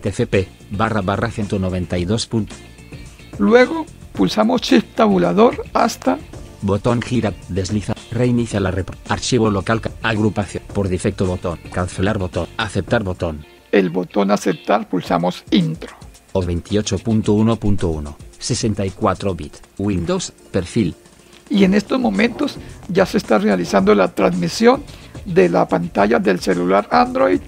[0.01, 2.27] TCP, barra barra 192.
[2.27, 2.55] punto-
[3.37, 6.17] Luego pulsamos Shift tabulador hasta
[6.61, 12.47] Botón gira, desliza, reinicia la repro, archivo local, ca- agrupación, por defecto botón, cancelar botón,
[12.57, 15.95] aceptar botón, el botón aceptar, pulsamos intro.
[16.33, 20.95] o 28.1.1, 64 bit, Windows, perfil,
[21.49, 22.57] Y en estos momentos
[22.87, 24.83] ya se está realizando la transmisión
[25.25, 27.41] de la pantalla del celular Android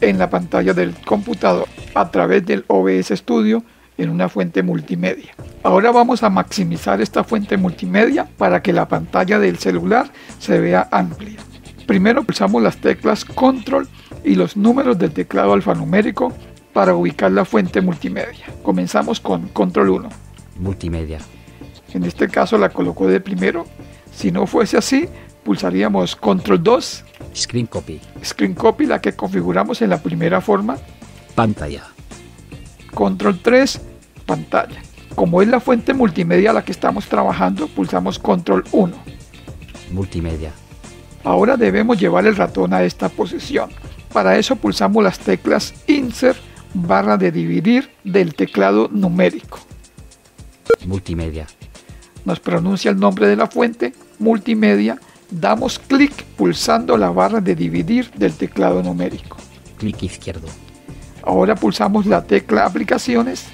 [0.00, 3.64] en la pantalla del computador a través del OBS Studio
[3.96, 5.34] en una fuente multimedia.
[5.62, 10.88] Ahora vamos a maximizar esta fuente multimedia para que la pantalla del celular se vea
[10.90, 11.40] amplia.
[11.86, 13.88] Primero pulsamos las teclas Control
[14.24, 16.32] y los números del teclado alfanumérico
[16.72, 18.46] para ubicar la fuente multimedia.
[18.62, 20.08] Comenzamos con Control 1.
[20.60, 21.18] multimedia,
[21.92, 23.66] En este caso la colocó de primero.
[24.12, 25.08] Si no fuese así,
[25.44, 30.76] pulsaríamos Control 2, screen copy, Screen Copy, la que configuramos en la primera forma,
[31.34, 31.84] pantalla,
[32.92, 33.80] Control 3,
[34.26, 34.82] pantalla.
[35.14, 38.94] Como es la fuente multimedia a la que estamos trabajando, pulsamos Control 1.
[39.90, 40.52] multimedia,
[41.24, 43.70] Ahora debemos llevar el ratón a esta posición.
[44.12, 46.38] Para eso pulsamos las teclas Insert
[46.74, 49.58] barra de dividir del teclado numérico.
[50.86, 51.46] multimedia,
[52.28, 58.10] nos pronuncia el nombre de la fuente, multimedia, damos clic pulsando la barra de dividir
[58.12, 59.36] del teclado numérico.
[59.78, 60.46] clic izquierdo,
[61.22, 63.46] Ahora pulsamos la tecla aplicaciones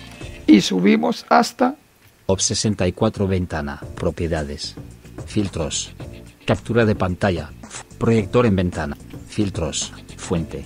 [0.47, 1.77] y subimos hasta
[2.27, 4.77] OP 64 ventana, propiedades,
[5.27, 5.93] filtros,
[6.47, 7.51] captura de pantalla,
[7.99, 8.97] proyector en ventana,
[9.29, 10.65] filtros, fuente,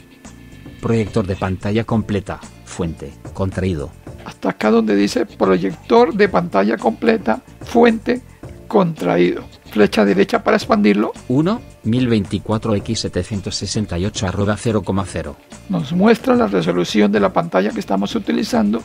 [0.81, 3.91] proyector de pantalla completa, fuente, contraído,
[4.29, 8.21] hasta acá donde dice proyector de pantalla completa, fuente,
[8.69, 9.43] contraído.
[9.71, 11.13] Flecha derecha para expandirlo.
[11.29, 15.35] 1, 1024x768 arroba 0,0.
[15.71, 18.83] Nos muestra la resolución de la pantalla que estamos utilizando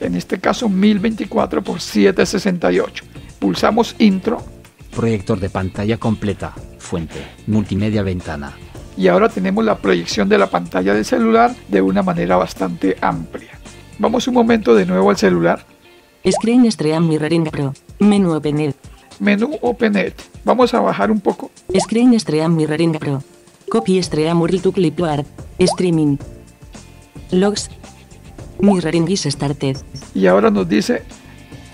[0.00, 3.04] En este caso 1024 por 768.
[3.38, 4.42] Pulsamos intro
[4.94, 6.52] Proyector de pantalla completa.
[6.78, 7.16] Fuente.
[7.46, 8.52] Multimedia ventana.
[8.96, 13.55] y ahora tenemos la proyección de la pantalla del celular de una manera bastante amplia.
[13.98, 15.64] Vamos un momento de nuevo al celular.
[16.28, 17.72] Screen Stream Mirroring Pro.
[17.98, 18.74] Menú Opened.
[19.18, 20.12] Menú OpenEd.
[20.44, 21.50] Vamos a bajar un poco.
[21.78, 23.22] Screen Stream Mirroring Pro.
[23.70, 25.24] Copy Stream URL to Clipboard.
[25.58, 26.18] Streaming.
[27.30, 27.70] Logs.
[28.60, 29.76] Mirroring is started.
[30.14, 31.02] Y ahora nos dice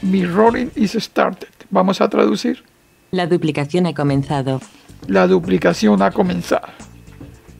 [0.02, 1.48] Mirroring is started.
[1.70, 2.62] Vamos a traducir.
[3.10, 4.60] La duplicación ha comenzado.
[5.06, 6.68] La duplicación ha comenzado.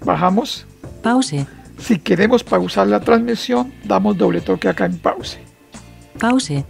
[0.04, 0.66] Bajamos.
[1.02, 1.46] Pause.
[1.82, 5.40] Si queremos pausar la transmisión, damos doble toque acá en pause.
[6.20, 6.64] Pause.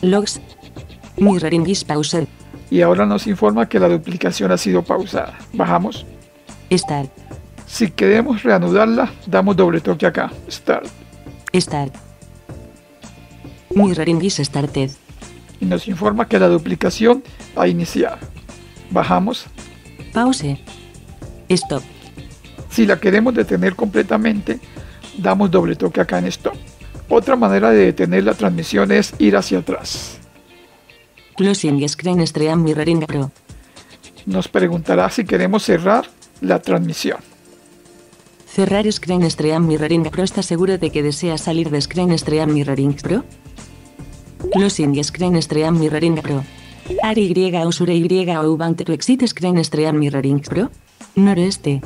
[0.00, 0.40] Logs.
[1.18, 2.26] Mirroring is paused.
[2.70, 5.36] Y ahora nos informa que la duplicación ha sido pausada.
[5.52, 6.06] Bajamos.
[6.72, 7.10] Start.
[7.66, 10.32] Si queremos reanudarla, damos doble toque acá.
[10.50, 10.86] Start.
[11.54, 11.94] Start.
[13.74, 14.90] Mirroring is started.
[15.60, 17.22] Y nos informa que la duplicación
[17.54, 18.16] ha iniciado.
[18.90, 19.44] Bajamos.
[20.14, 20.58] Pause.
[21.50, 21.82] Stop.
[22.74, 24.58] Si la queremos detener completamente,
[25.16, 26.56] damos doble toque acá en Stop.
[27.08, 30.18] Otra manera de detener la transmisión es ir hacia atrás.
[31.36, 33.30] Closing Screen Stream Mirroring Pro.
[34.26, 36.06] Nos preguntará si queremos cerrar
[36.40, 37.18] la transmisión.
[38.52, 40.24] Cerrar Screen Stream Mirroring Pro.
[40.24, 43.22] ¿Está seguro de que desea salir de Screen Stream Mirroring Pro?
[44.52, 46.42] Closing Screen Stream Mirroring Pro.
[47.04, 50.72] Ari Y Usure Y o to exit Screen Stream Mirroring Pro.
[51.14, 51.80] Noroeste.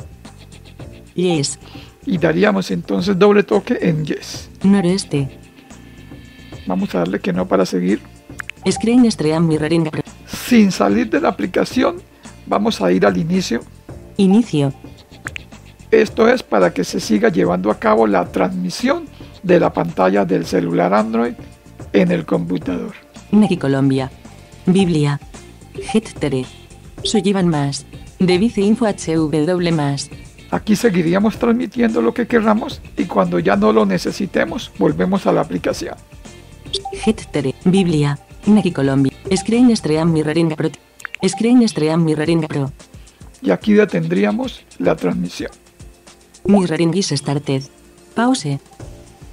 [1.19, 1.59] Yes.
[2.05, 4.49] Y daríamos entonces doble toque en Yes.
[4.63, 5.27] Noroeste.
[6.65, 7.99] Vamos a darle que no para seguir.
[8.69, 9.89] Screen Stream Mirroring.
[10.27, 12.01] Sin salir de la aplicación,
[12.45, 13.61] vamos a ir al inicio.
[14.17, 14.73] Inicio.
[15.91, 19.05] Esto es para que se siga llevando a cabo la transmisión
[19.43, 21.33] de la pantalla del celular Android
[21.93, 22.93] en el computador.
[23.31, 24.11] Neki Colombia.
[24.65, 25.19] Biblia.
[25.93, 26.45] Hettere.
[27.03, 27.85] Suyivan más.
[28.19, 30.09] Device Info HW más.
[30.51, 35.41] Aquí seguiríamos transmitiendo lo que querramos y cuando ya no lo necesitemos, volvemos a la
[35.41, 35.95] aplicación.
[37.05, 37.53] Hettere.
[37.65, 38.17] Biblia.
[38.45, 39.11] Neki Colombia.
[39.35, 40.69] Screen Stream Mirroring Pro.
[41.27, 42.71] Screen Stream Mirroring Pro.
[43.41, 45.51] Y aquí detendríamos la transmisión,
[46.45, 47.63] Mirroring is started.
[48.15, 48.59] Pause.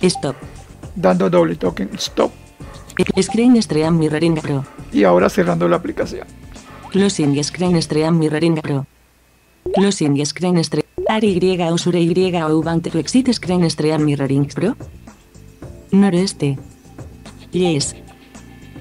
[0.02, 0.36] Stop.
[0.94, 2.30] dando doble toque en Stop
[3.20, 4.64] Screen Stream Mirroring Pro.
[4.92, 6.26] y ahora cerrando la aplicación.
[6.90, 8.86] Closing Screen Stream Mirroring Pro.
[9.74, 10.84] Closing Screen Stream.
[11.08, 14.76] Ari Y Usure Y o want to exit Screen Stream Mirroring Pro.
[15.92, 16.58] Noroeste.
[17.52, 17.94] Yes.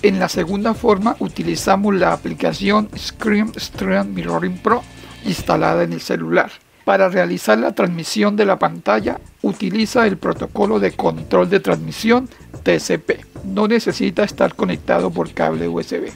[0.00, 4.82] En la segunda forma utilizamos la aplicación Screen Stream Mirroring Pro
[5.24, 6.50] instalada en el celular.
[6.84, 12.28] Para realizar la transmisión de la pantalla utiliza el protocolo de control de transmisión
[12.64, 13.24] TCP.
[13.44, 16.10] No necesita estar conectado por cable USB.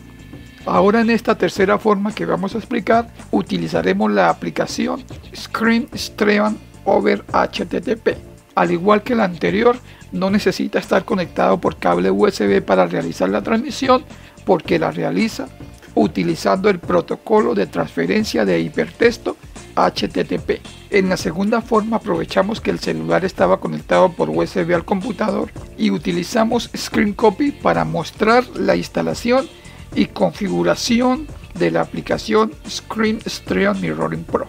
[0.65, 7.25] Ahora en esta tercera forma que vamos a explicar utilizaremos la aplicación Screen Stream over
[7.33, 8.17] HTTP.
[8.57, 9.79] Al igual que la anterior,
[10.13, 14.05] no necesita estar conectado por cable USB para realizar la transmisión
[14.45, 15.49] porque la realiza
[15.97, 19.37] utilizando el protocolo de transferencia de hipertexto
[19.75, 20.61] HTTP.
[20.91, 25.91] En la segunda forma aprovechamos que el celular estaba conectado por USB al computador y
[25.91, 29.49] utilizamos Screen Copy para mostrar la instalación
[29.95, 34.47] y configuración de la aplicación Screen Stream Mirroring Pro.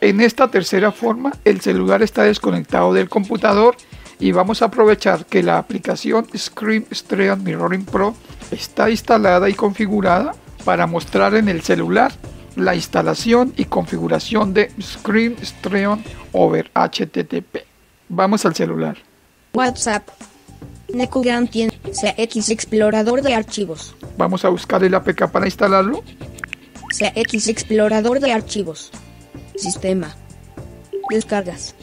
[0.00, 3.76] En esta tercera forma el celular está desconectado del computador
[4.18, 8.14] y vamos a aprovechar que la aplicación Screen Stream Mirroring Pro
[8.50, 10.34] está instalada y configurada
[10.64, 12.12] para mostrar en el celular
[12.56, 16.02] la instalación y configuración de Screen Stream
[16.32, 17.64] over HTTP.
[18.08, 18.98] Vamos al celular.
[19.54, 20.08] WhatsApp.
[20.92, 23.94] Nekugan tiene CX Explorador de archivos.
[24.18, 26.02] Vamos a buscar el APK para instalarlo.
[26.90, 28.90] CX Explorador de archivos.
[29.56, 30.14] Sistema.
[31.10, 31.74] Descargas.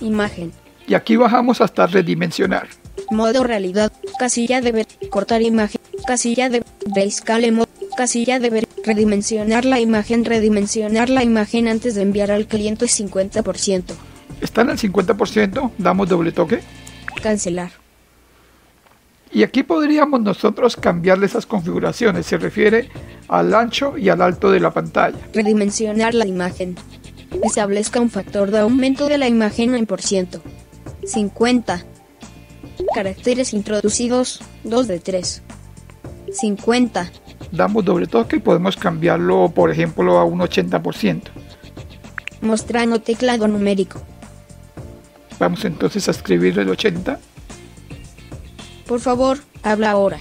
[0.00, 0.52] Imagen.
[0.86, 2.68] y aquí bajamos hasta redimensionar.
[3.10, 3.92] Modo realidad.
[4.18, 4.86] Casilla de ver.
[5.10, 5.80] Cortar imagen.
[6.06, 7.68] Casilla de Grayscale Mode.
[7.96, 8.68] Casilla de ver.
[8.84, 10.24] Redimensionar la imagen.
[10.24, 13.82] Redimensionar la imagen antes de enviar al cliente 50%.
[14.40, 16.60] Está en el 50%, damos doble toque
[17.22, 17.72] Cancelar.
[19.32, 22.26] y aquí podríamos nosotros cambiarle esas configuraciones.
[22.26, 22.88] Se refiere
[23.28, 25.18] al ancho y al alto de la pantalla.
[25.34, 26.76] Redimensionar la imagen.
[27.42, 30.40] Establezca un factor de aumento de la imagen en por ciento.
[31.04, 31.84] 50.
[32.94, 34.40] Caracteres introducidos.
[34.64, 35.42] 2 de 3.
[36.32, 37.10] 50.
[37.52, 41.22] Damos doble toque y podemos cambiarlo, por ejemplo, a un 80%.
[42.40, 44.00] Mostrando teclado numérico.
[45.38, 47.18] Vamos entonces a escribir el 80,
[48.86, 50.18] Por favor, habla ahora.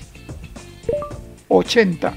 [1.47, 2.13] 80,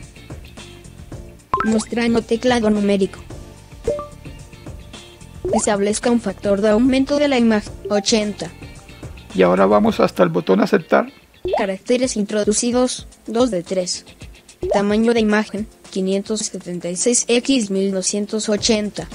[1.65, 3.21] Mostrando teclado numérico.
[5.53, 7.73] Establezca un factor de aumento de la imagen.
[7.89, 8.51] 80.
[9.35, 11.13] y ahora vamos hasta el botón aceptar.
[11.57, 13.07] Caracteres introducidos.
[13.27, 14.05] 2 de 3.
[14.73, 15.67] Tamaño de imagen.
[15.91, 19.09] 576 x 1280.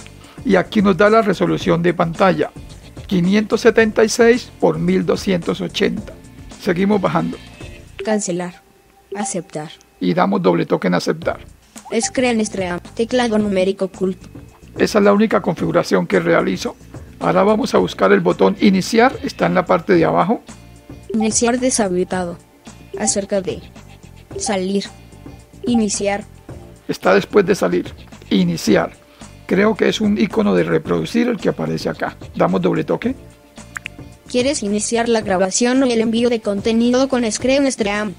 [0.45, 2.51] Y aquí nos da la resolución de pantalla.
[3.07, 6.13] 576 por 1280.
[6.61, 7.37] Seguimos bajando
[8.03, 8.61] Cancelar.
[9.15, 9.69] Aceptar.
[9.99, 11.39] y damos doble toque en aceptar.
[12.01, 12.79] Screen Stream.
[12.95, 14.17] Teclado numérico Cult.
[14.77, 16.75] Esa es la única configuración que realizo.
[17.19, 20.41] Ahora vamos a buscar el botón iniciar, está en la parte de abajo.
[21.13, 22.37] Iniciar deshabilitado.
[22.99, 23.61] Acerca de.
[24.37, 24.85] Salir.
[25.65, 26.25] Iniciar.
[26.87, 27.93] Está después de salir.
[28.29, 28.91] Iniciar.
[29.45, 32.17] Creo que es un icono de reproducir el que aparece acá.
[32.35, 33.15] Damos doble toque.
[34.29, 38.13] ¿Quieres iniciar la grabación o el envío de contenido con Screen Stream?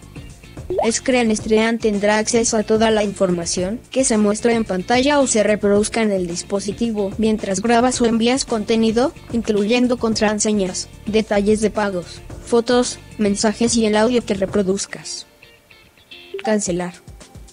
[0.90, 6.02] Screen tendrá acceso a toda la información que se muestra en pantalla o se reproduzca
[6.02, 13.76] en el dispositivo mientras grabas o envías contenido, incluyendo contraseñas, detalles de pagos, fotos, mensajes
[13.76, 15.26] y el audio que reproduzcas.
[16.44, 16.94] Cancelar.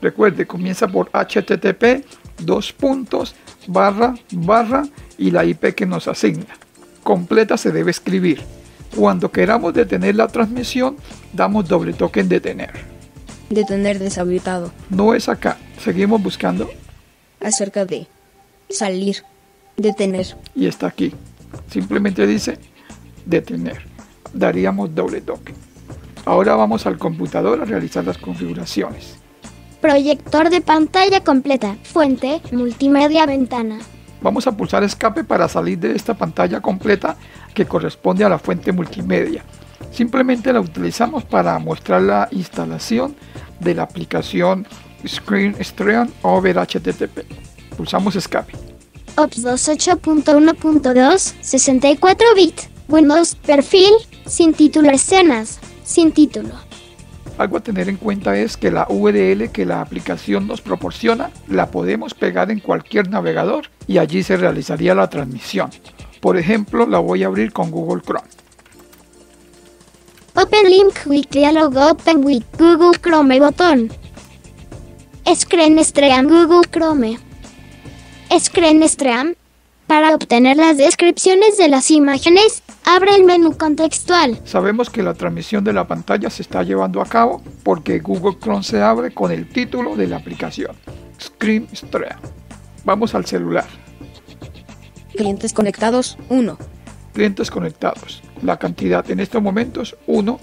[0.00, 2.04] Recuerde, comienza por http
[2.38, 3.34] dos puntos
[3.66, 4.84] barra barra
[5.18, 6.56] y la IP que nos asigna.
[7.02, 8.42] Completa se debe escribir.
[8.94, 10.96] Cuando queramos detener la transmisión,
[11.32, 12.70] damos doble toque en detener.
[13.50, 14.72] Detener deshabilitado.
[14.90, 15.58] No es acá.
[15.82, 16.68] Seguimos buscando
[17.40, 18.06] Acerca de.
[18.70, 19.22] Salir.
[19.76, 20.26] Detener.
[20.54, 21.12] y está aquí.
[21.70, 22.58] Simplemente dice
[23.26, 23.82] detener.
[24.32, 25.52] Daríamos doble toque.
[26.24, 29.16] Ahora vamos al computador a realizar las configuraciones.
[29.80, 31.76] Proyector de pantalla completa.
[31.84, 33.78] Fuente, multimedia, ventana.
[34.22, 37.16] Vamos a pulsar escape para salir de esta pantalla completa
[37.56, 39.42] que corresponde a la fuente multimedia.
[39.90, 43.16] Simplemente la utilizamos para mostrar la instalación
[43.60, 44.66] de la aplicación
[45.06, 47.24] Screen Stream over HTTP.
[47.76, 48.52] Pulsamos escape.
[49.16, 52.60] OPS 28.1.2, 64 bit.
[52.88, 53.92] Windows, perfil,
[54.26, 56.50] sin título, escenas, sin título.
[57.38, 61.70] Algo a tener en cuenta es que la URL que la aplicación nos proporciona la
[61.70, 65.70] podemos pegar en cualquier navegador y allí se realizaría la transmisión.
[66.26, 68.26] Por ejemplo, la voy a abrir con Google Chrome.
[70.34, 73.92] Open link with dialog open with Google Chrome botón.
[75.32, 77.16] Screen Stream Google Chrome.
[78.36, 79.36] Screen Stream.
[79.86, 84.36] Para obtener las descripciones de las imágenes, abre el menú contextual.
[84.44, 88.64] Sabemos que la transmisión de la pantalla se está llevando a cabo porque Google Chrome
[88.64, 90.74] se abre con el título de la aplicación,
[91.20, 92.18] Screen Stream.
[92.84, 93.85] Vamos al celular.
[95.16, 96.58] Clientes conectados 1.
[97.14, 98.22] Clientes conectados.
[98.42, 100.38] La cantidad en estos momentos 1,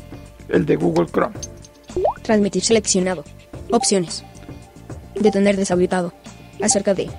[0.50, 1.36] el de Google Chrome.
[2.24, 3.24] Transmitir seleccionado.
[3.70, 4.24] Opciones.
[5.14, 6.12] Detener deshabilitado.
[6.62, 7.10] Acerca de.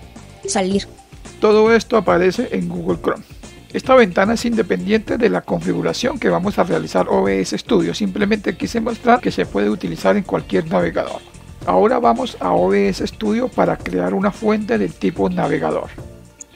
[0.49, 0.89] Salir.
[1.41, 3.25] Todo esto aparece en Google Chrome.
[3.73, 7.95] Esta ventana es independiente de la configuración que vamos a realizar OBS Studio.
[7.95, 11.21] Simplemente quise mostrar que se puede utilizar en cualquier navegador.
[11.67, 15.91] Ahora vamos a OBS Studio para crear una fuente del tipo navegador.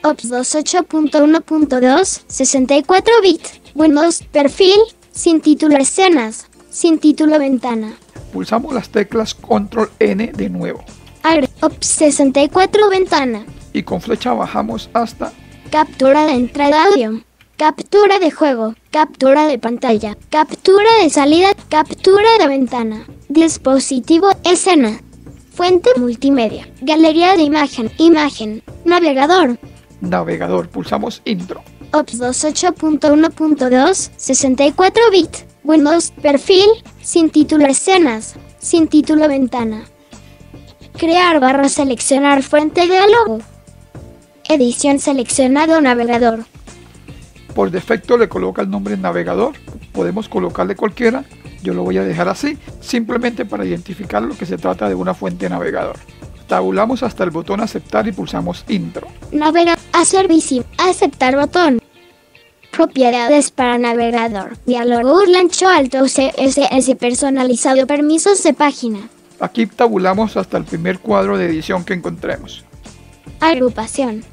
[0.03, 3.41] OPS 28.1.2, 64 bit.
[3.75, 4.77] Windows, perfil,
[5.11, 7.93] sin título, escenas, sin título, ventana.
[8.33, 10.83] Pulsamos las teclas Control N de nuevo
[11.23, 13.43] Agre OPS 64 ventana.
[13.73, 15.33] y con flecha bajamos hasta
[15.71, 17.21] Captura de entrada audio.
[17.57, 18.73] Captura de juego.
[18.91, 20.15] Captura de pantalla.
[20.29, 21.49] Captura de salida.
[21.69, 23.05] Captura de ventana.
[23.27, 24.29] Dispositivo.
[24.43, 24.99] Escena.
[25.53, 26.67] Fuente multimedia.
[26.81, 27.91] Galería de imagen.
[27.97, 28.63] Imagen.
[28.85, 29.59] Navegador.
[30.01, 30.69] Navegador.
[30.69, 31.61] Pulsamos Intro.
[31.91, 34.11] OPS 28.1.2.
[34.15, 35.29] 64 bit.
[35.63, 36.11] Windows.
[36.21, 36.67] Perfil.
[37.01, 37.65] Sin título.
[37.65, 38.35] Escenas.
[38.59, 39.27] Sin título.
[39.27, 39.83] Ventana.
[40.97, 43.39] Crear barra seleccionar fuente diálogo.
[44.47, 46.45] Edición seleccionado navegador.
[47.53, 49.53] Por defecto le coloca el nombre navegador.
[49.91, 51.23] Podemos colocarle cualquiera.
[51.61, 55.13] Yo lo voy a dejar así, simplemente para identificar lo que se trata de una
[55.13, 55.97] fuente navegador.
[56.49, 59.07] Tabulamos hasta el botón aceptar y pulsamos intro.
[59.31, 60.65] Navega a servicio.
[60.79, 61.79] Aceptar botón.
[62.71, 64.57] Propiedades para navegador.
[64.65, 67.85] Diálogo lancho alto CSS personalizado.
[67.85, 69.09] Permisos de página.
[69.39, 72.65] Aquí tabulamos hasta el primer cuadro de edición que encontremos.
[73.39, 74.23] Agrupación.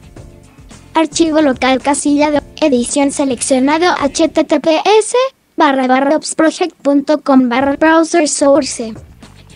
[0.94, 5.14] Archivo local casilla de edición seleccionado https
[5.54, 8.94] barra barra opsproject.com barra browser source.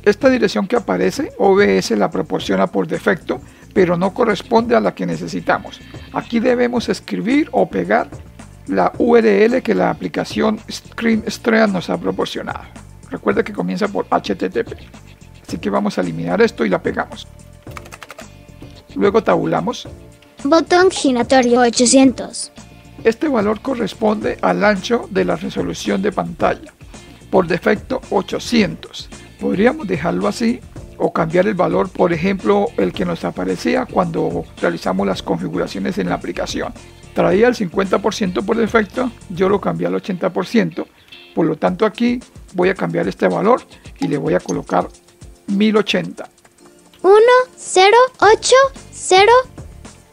[0.02, 3.40] Esta dirección que aparece, OBS la proporciona por defecto,
[3.74, 5.80] pero no corresponde a la que necesitamos.
[6.12, 8.08] Aquí debemos escribir o pegar
[8.66, 12.64] la URL que la aplicación ScreenStream nos ha proporcionado.
[13.10, 14.74] Recuerda que comienza por HTTP.
[15.46, 17.26] Así que vamos a eliminar esto y la pegamos.
[18.94, 19.88] Luego tabulamos.
[20.44, 22.52] Botón giratorio 800.
[23.04, 26.72] Este valor corresponde al ancho de la resolución de pantalla.
[27.30, 29.08] Por defecto 800.
[29.40, 30.60] Podríamos dejarlo así
[30.98, 36.10] o cambiar el valor, por ejemplo, el que nos aparecía cuando realizamos las configuraciones en
[36.10, 36.74] la aplicación.
[37.14, 40.86] Traía el 50% por defecto, yo lo cambié al 80%.
[41.34, 42.20] Por lo tanto aquí
[42.54, 43.62] voy a cambiar este valor
[43.98, 44.88] y le voy a colocar
[45.46, 46.28] 1080.
[47.02, 47.14] 1
[47.56, 48.54] 0 8
[48.92, 49.32] 0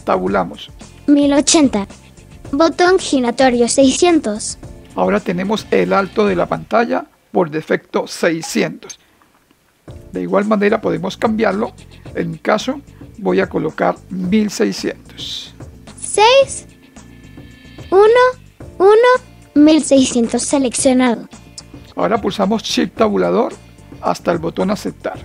[0.06, 0.72] Tabulamos.
[1.08, 1.86] 1080.
[2.54, 4.58] Botón giratorio 600.
[4.96, 9.00] Ahora tenemos el alto de la pantalla por defecto 600.
[10.12, 11.74] De igual manera podemos cambiarlo.
[12.16, 12.82] En mi caso
[13.18, 15.54] voy a colocar 1600.
[16.00, 16.66] 6
[17.92, 18.02] 1
[18.78, 18.92] 1
[19.56, 21.28] 1600 seleccionado.
[21.96, 23.54] Ahora pulsamos Shift tabulador
[24.02, 25.20] hasta el botón aceptar.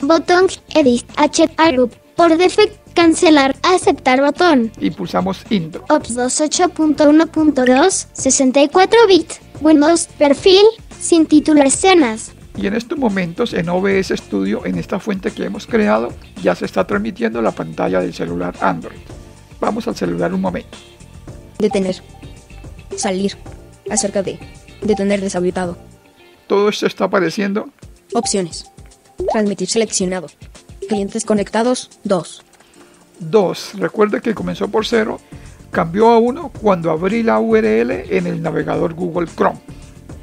[0.00, 1.94] Botón Edit H Group.
[2.16, 4.72] Por defecto cancelar aceptar botón.
[4.80, 5.84] Y pulsamos Intro.
[5.88, 9.34] OPS 28.1.2 64 bit.
[9.60, 10.64] Windows perfil
[10.98, 12.32] sin título escenas.
[12.58, 16.64] Y en estos momentos en OBS Studio, en esta fuente que hemos creado, ya se
[16.64, 18.98] está transmitiendo la pantalla del celular Android.
[19.60, 20.76] Vamos al celular un momento.
[21.60, 22.02] Detener.
[22.96, 23.36] Salir.
[23.88, 24.40] Acerca de.
[24.82, 25.78] Detener deshabilitado.
[26.48, 27.68] Todo esto está apareciendo.
[28.12, 28.68] Opciones.
[29.30, 30.26] Transmitir seleccionado.
[30.88, 32.42] Clientes conectados 2.
[33.20, 33.72] 2.
[33.74, 35.20] Recuerde que comenzó por 0.
[35.70, 39.60] Cambió a 1 cuando abrí la URL en el navegador Google Chrome.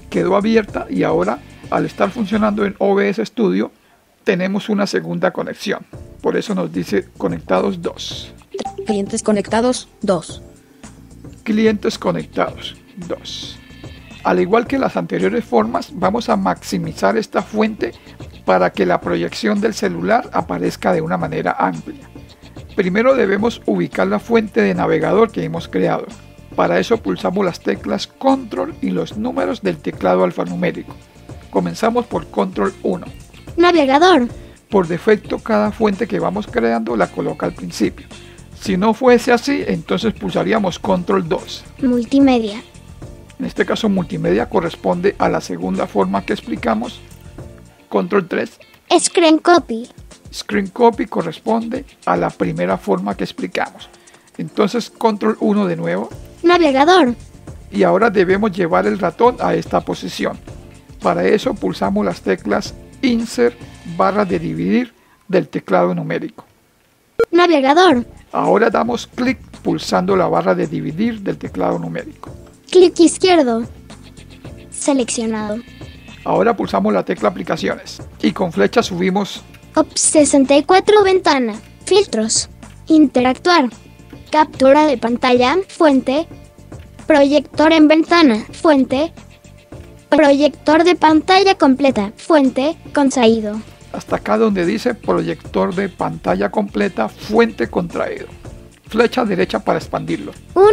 [0.09, 1.39] Quedó abierta y ahora,
[1.69, 3.71] al estar funcionando en OBS Studio,
[4.23, 5.85] tenemos una segunda conexión.
[6.21, 8.33] Por eso nos dice conectados 2.
[8.85, 10.41] Clientes conectados 2.
[11.43, 12.75] Clientes conectados
[13.07, 13.59] 2.
[14.23, 17.91] Al igual que las anteriores formas, vamos a maximizar esta fuente
[18.43, 22.09] para que la proyección del celular aparezca de una manera amplia.
[22.75, 26.07] Primero debemos ubicar la fuente de navegador que hemos creado.
[26.55, 30.95] Para eso pulsamos las teclas Control y los números del teclado alfanumérico.
[31.55, 33.05] Comenzamos por Control 1.
[33.55, 34.27] Navegador.
[34.69, 38.05] Por defecto cada fuente que vamos creando la coloca al principio.
[38.59, 41.63] Si no fuese así, entonces pulsaríamos Control 2.
[41.83, 42.61] Multimedia.
[43.39, 46.99] En este caso multimedia corresponde a la segunda forma que explicamos.
[47.87, 48.59] Control 3.
[48.99, 49.87] Screen copy.
[50.33, 53.87] Screen copy corresponde a la primera forma que explicamos.
[54.37, 56.09] Entonces control 1 de nuevo.
[56.43, 57.15] Navegador.
[57.71, 60.37] Y ahora debemos llevar el ratón a esta posición.
[61.05, 63.55] Para eso pulsamos las teclas Insert
[63.95, 64.91] barra de dividir
[65.27, 66.45] del teclado numérico.
[67.29, 68.03] Navegador.
[68.31, 72.31] Ahora damos clic pulsando la barra de dividir del teclado numérico.
[72.71, 73.65] Clic izquierdo.
[74.71, 75.57] Seleccionado.
[76.23, 79.43] Ahora pulsamos la tecla aplicaciones y con flecha subimos
[79.75, 81.53] OP 64 ventana.
[81.85, 82.49] Filtros.
[82.87, 83.69] Interactuar.
[84.31, 85.55] Captura de pantalla.
[85.67, 86.25] Fuente.
[87.05, 88.43] Proyector en ventana.
[88.53, 89.13] Fuente.
[90.15, 92.11] Proyector de pantalla completa.
[92.17, 92.77] Fuente.
[92.93, 93.59] Contraído.
[93.93, 98.27] hasta acá donde dice proyector de pantalla completa, fuente contraído.
[98.87, 100.33] Flecha derecha para expandirlo.
[100.53, 100.67] 1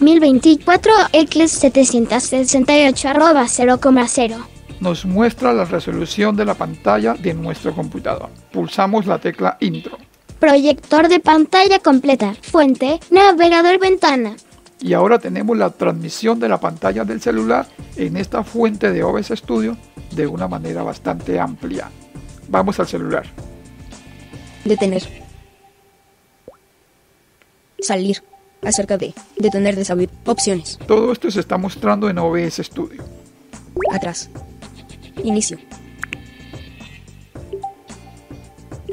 [0.00, 4.36] 1024 x 768 arroba 0,0.
[4.80, 8.30] Nos muestra la resolución de la pantalla de nuestro computador.
[8.52, 9.98] Pulsamos la tecla intro.
[10.38, 12.34] Proyector de pantalla completa.
[12.40, 12.98] Fuente.
[13.10, 14.36] Navegador ventana.
[14.80, 17.66] Y ahora tenemos la transmisión de la pantalla del celular
[17.96, 19.76] en esta fuente de OBS Studio
[20.12, 21.90] de una manera bastante amplia.
[22.48, 23.26] Vamos al celular.
[24.64, 25.02] Detener.
[27.80, 28.22] Salir.
[28.62, 29.14] Acerca de.
[29.38, 30.10] Detener de salir.
[30.26, 30.78] Opciones.
[30.86, 33.04] Todo esto se está mostrando en OBS Studio.
[33.92, 34.30] Atrás.
[35.22, 35.58] Inicio.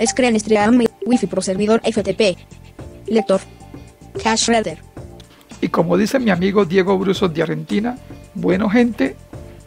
[0.06, 2.38] Screen Stream Wi-Fi Pro servidor FTP.
[3.08, 3.42] Lector.
[4.22, 4.87] Cache Reader.
[5.62, 7.98] Y como dice mi amigo Diego Brusos de Argentina,
[8.34, 9.16] bueno gente,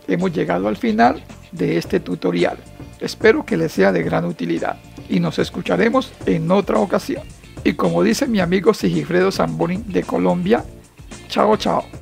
[0.07, 1.23] hemos llegado al final
[1.53, 2.59] de este tutorial.
[3.01, 4.77] Espero que les sea de gran utilidad
[5.09, 7.23] y nos escucharemos en otra ocasión.
[7.65, 10.65] Y como dice mi amigo Sigifredo Zamboni de Colombia,
[11.29, 12.00] chao chao.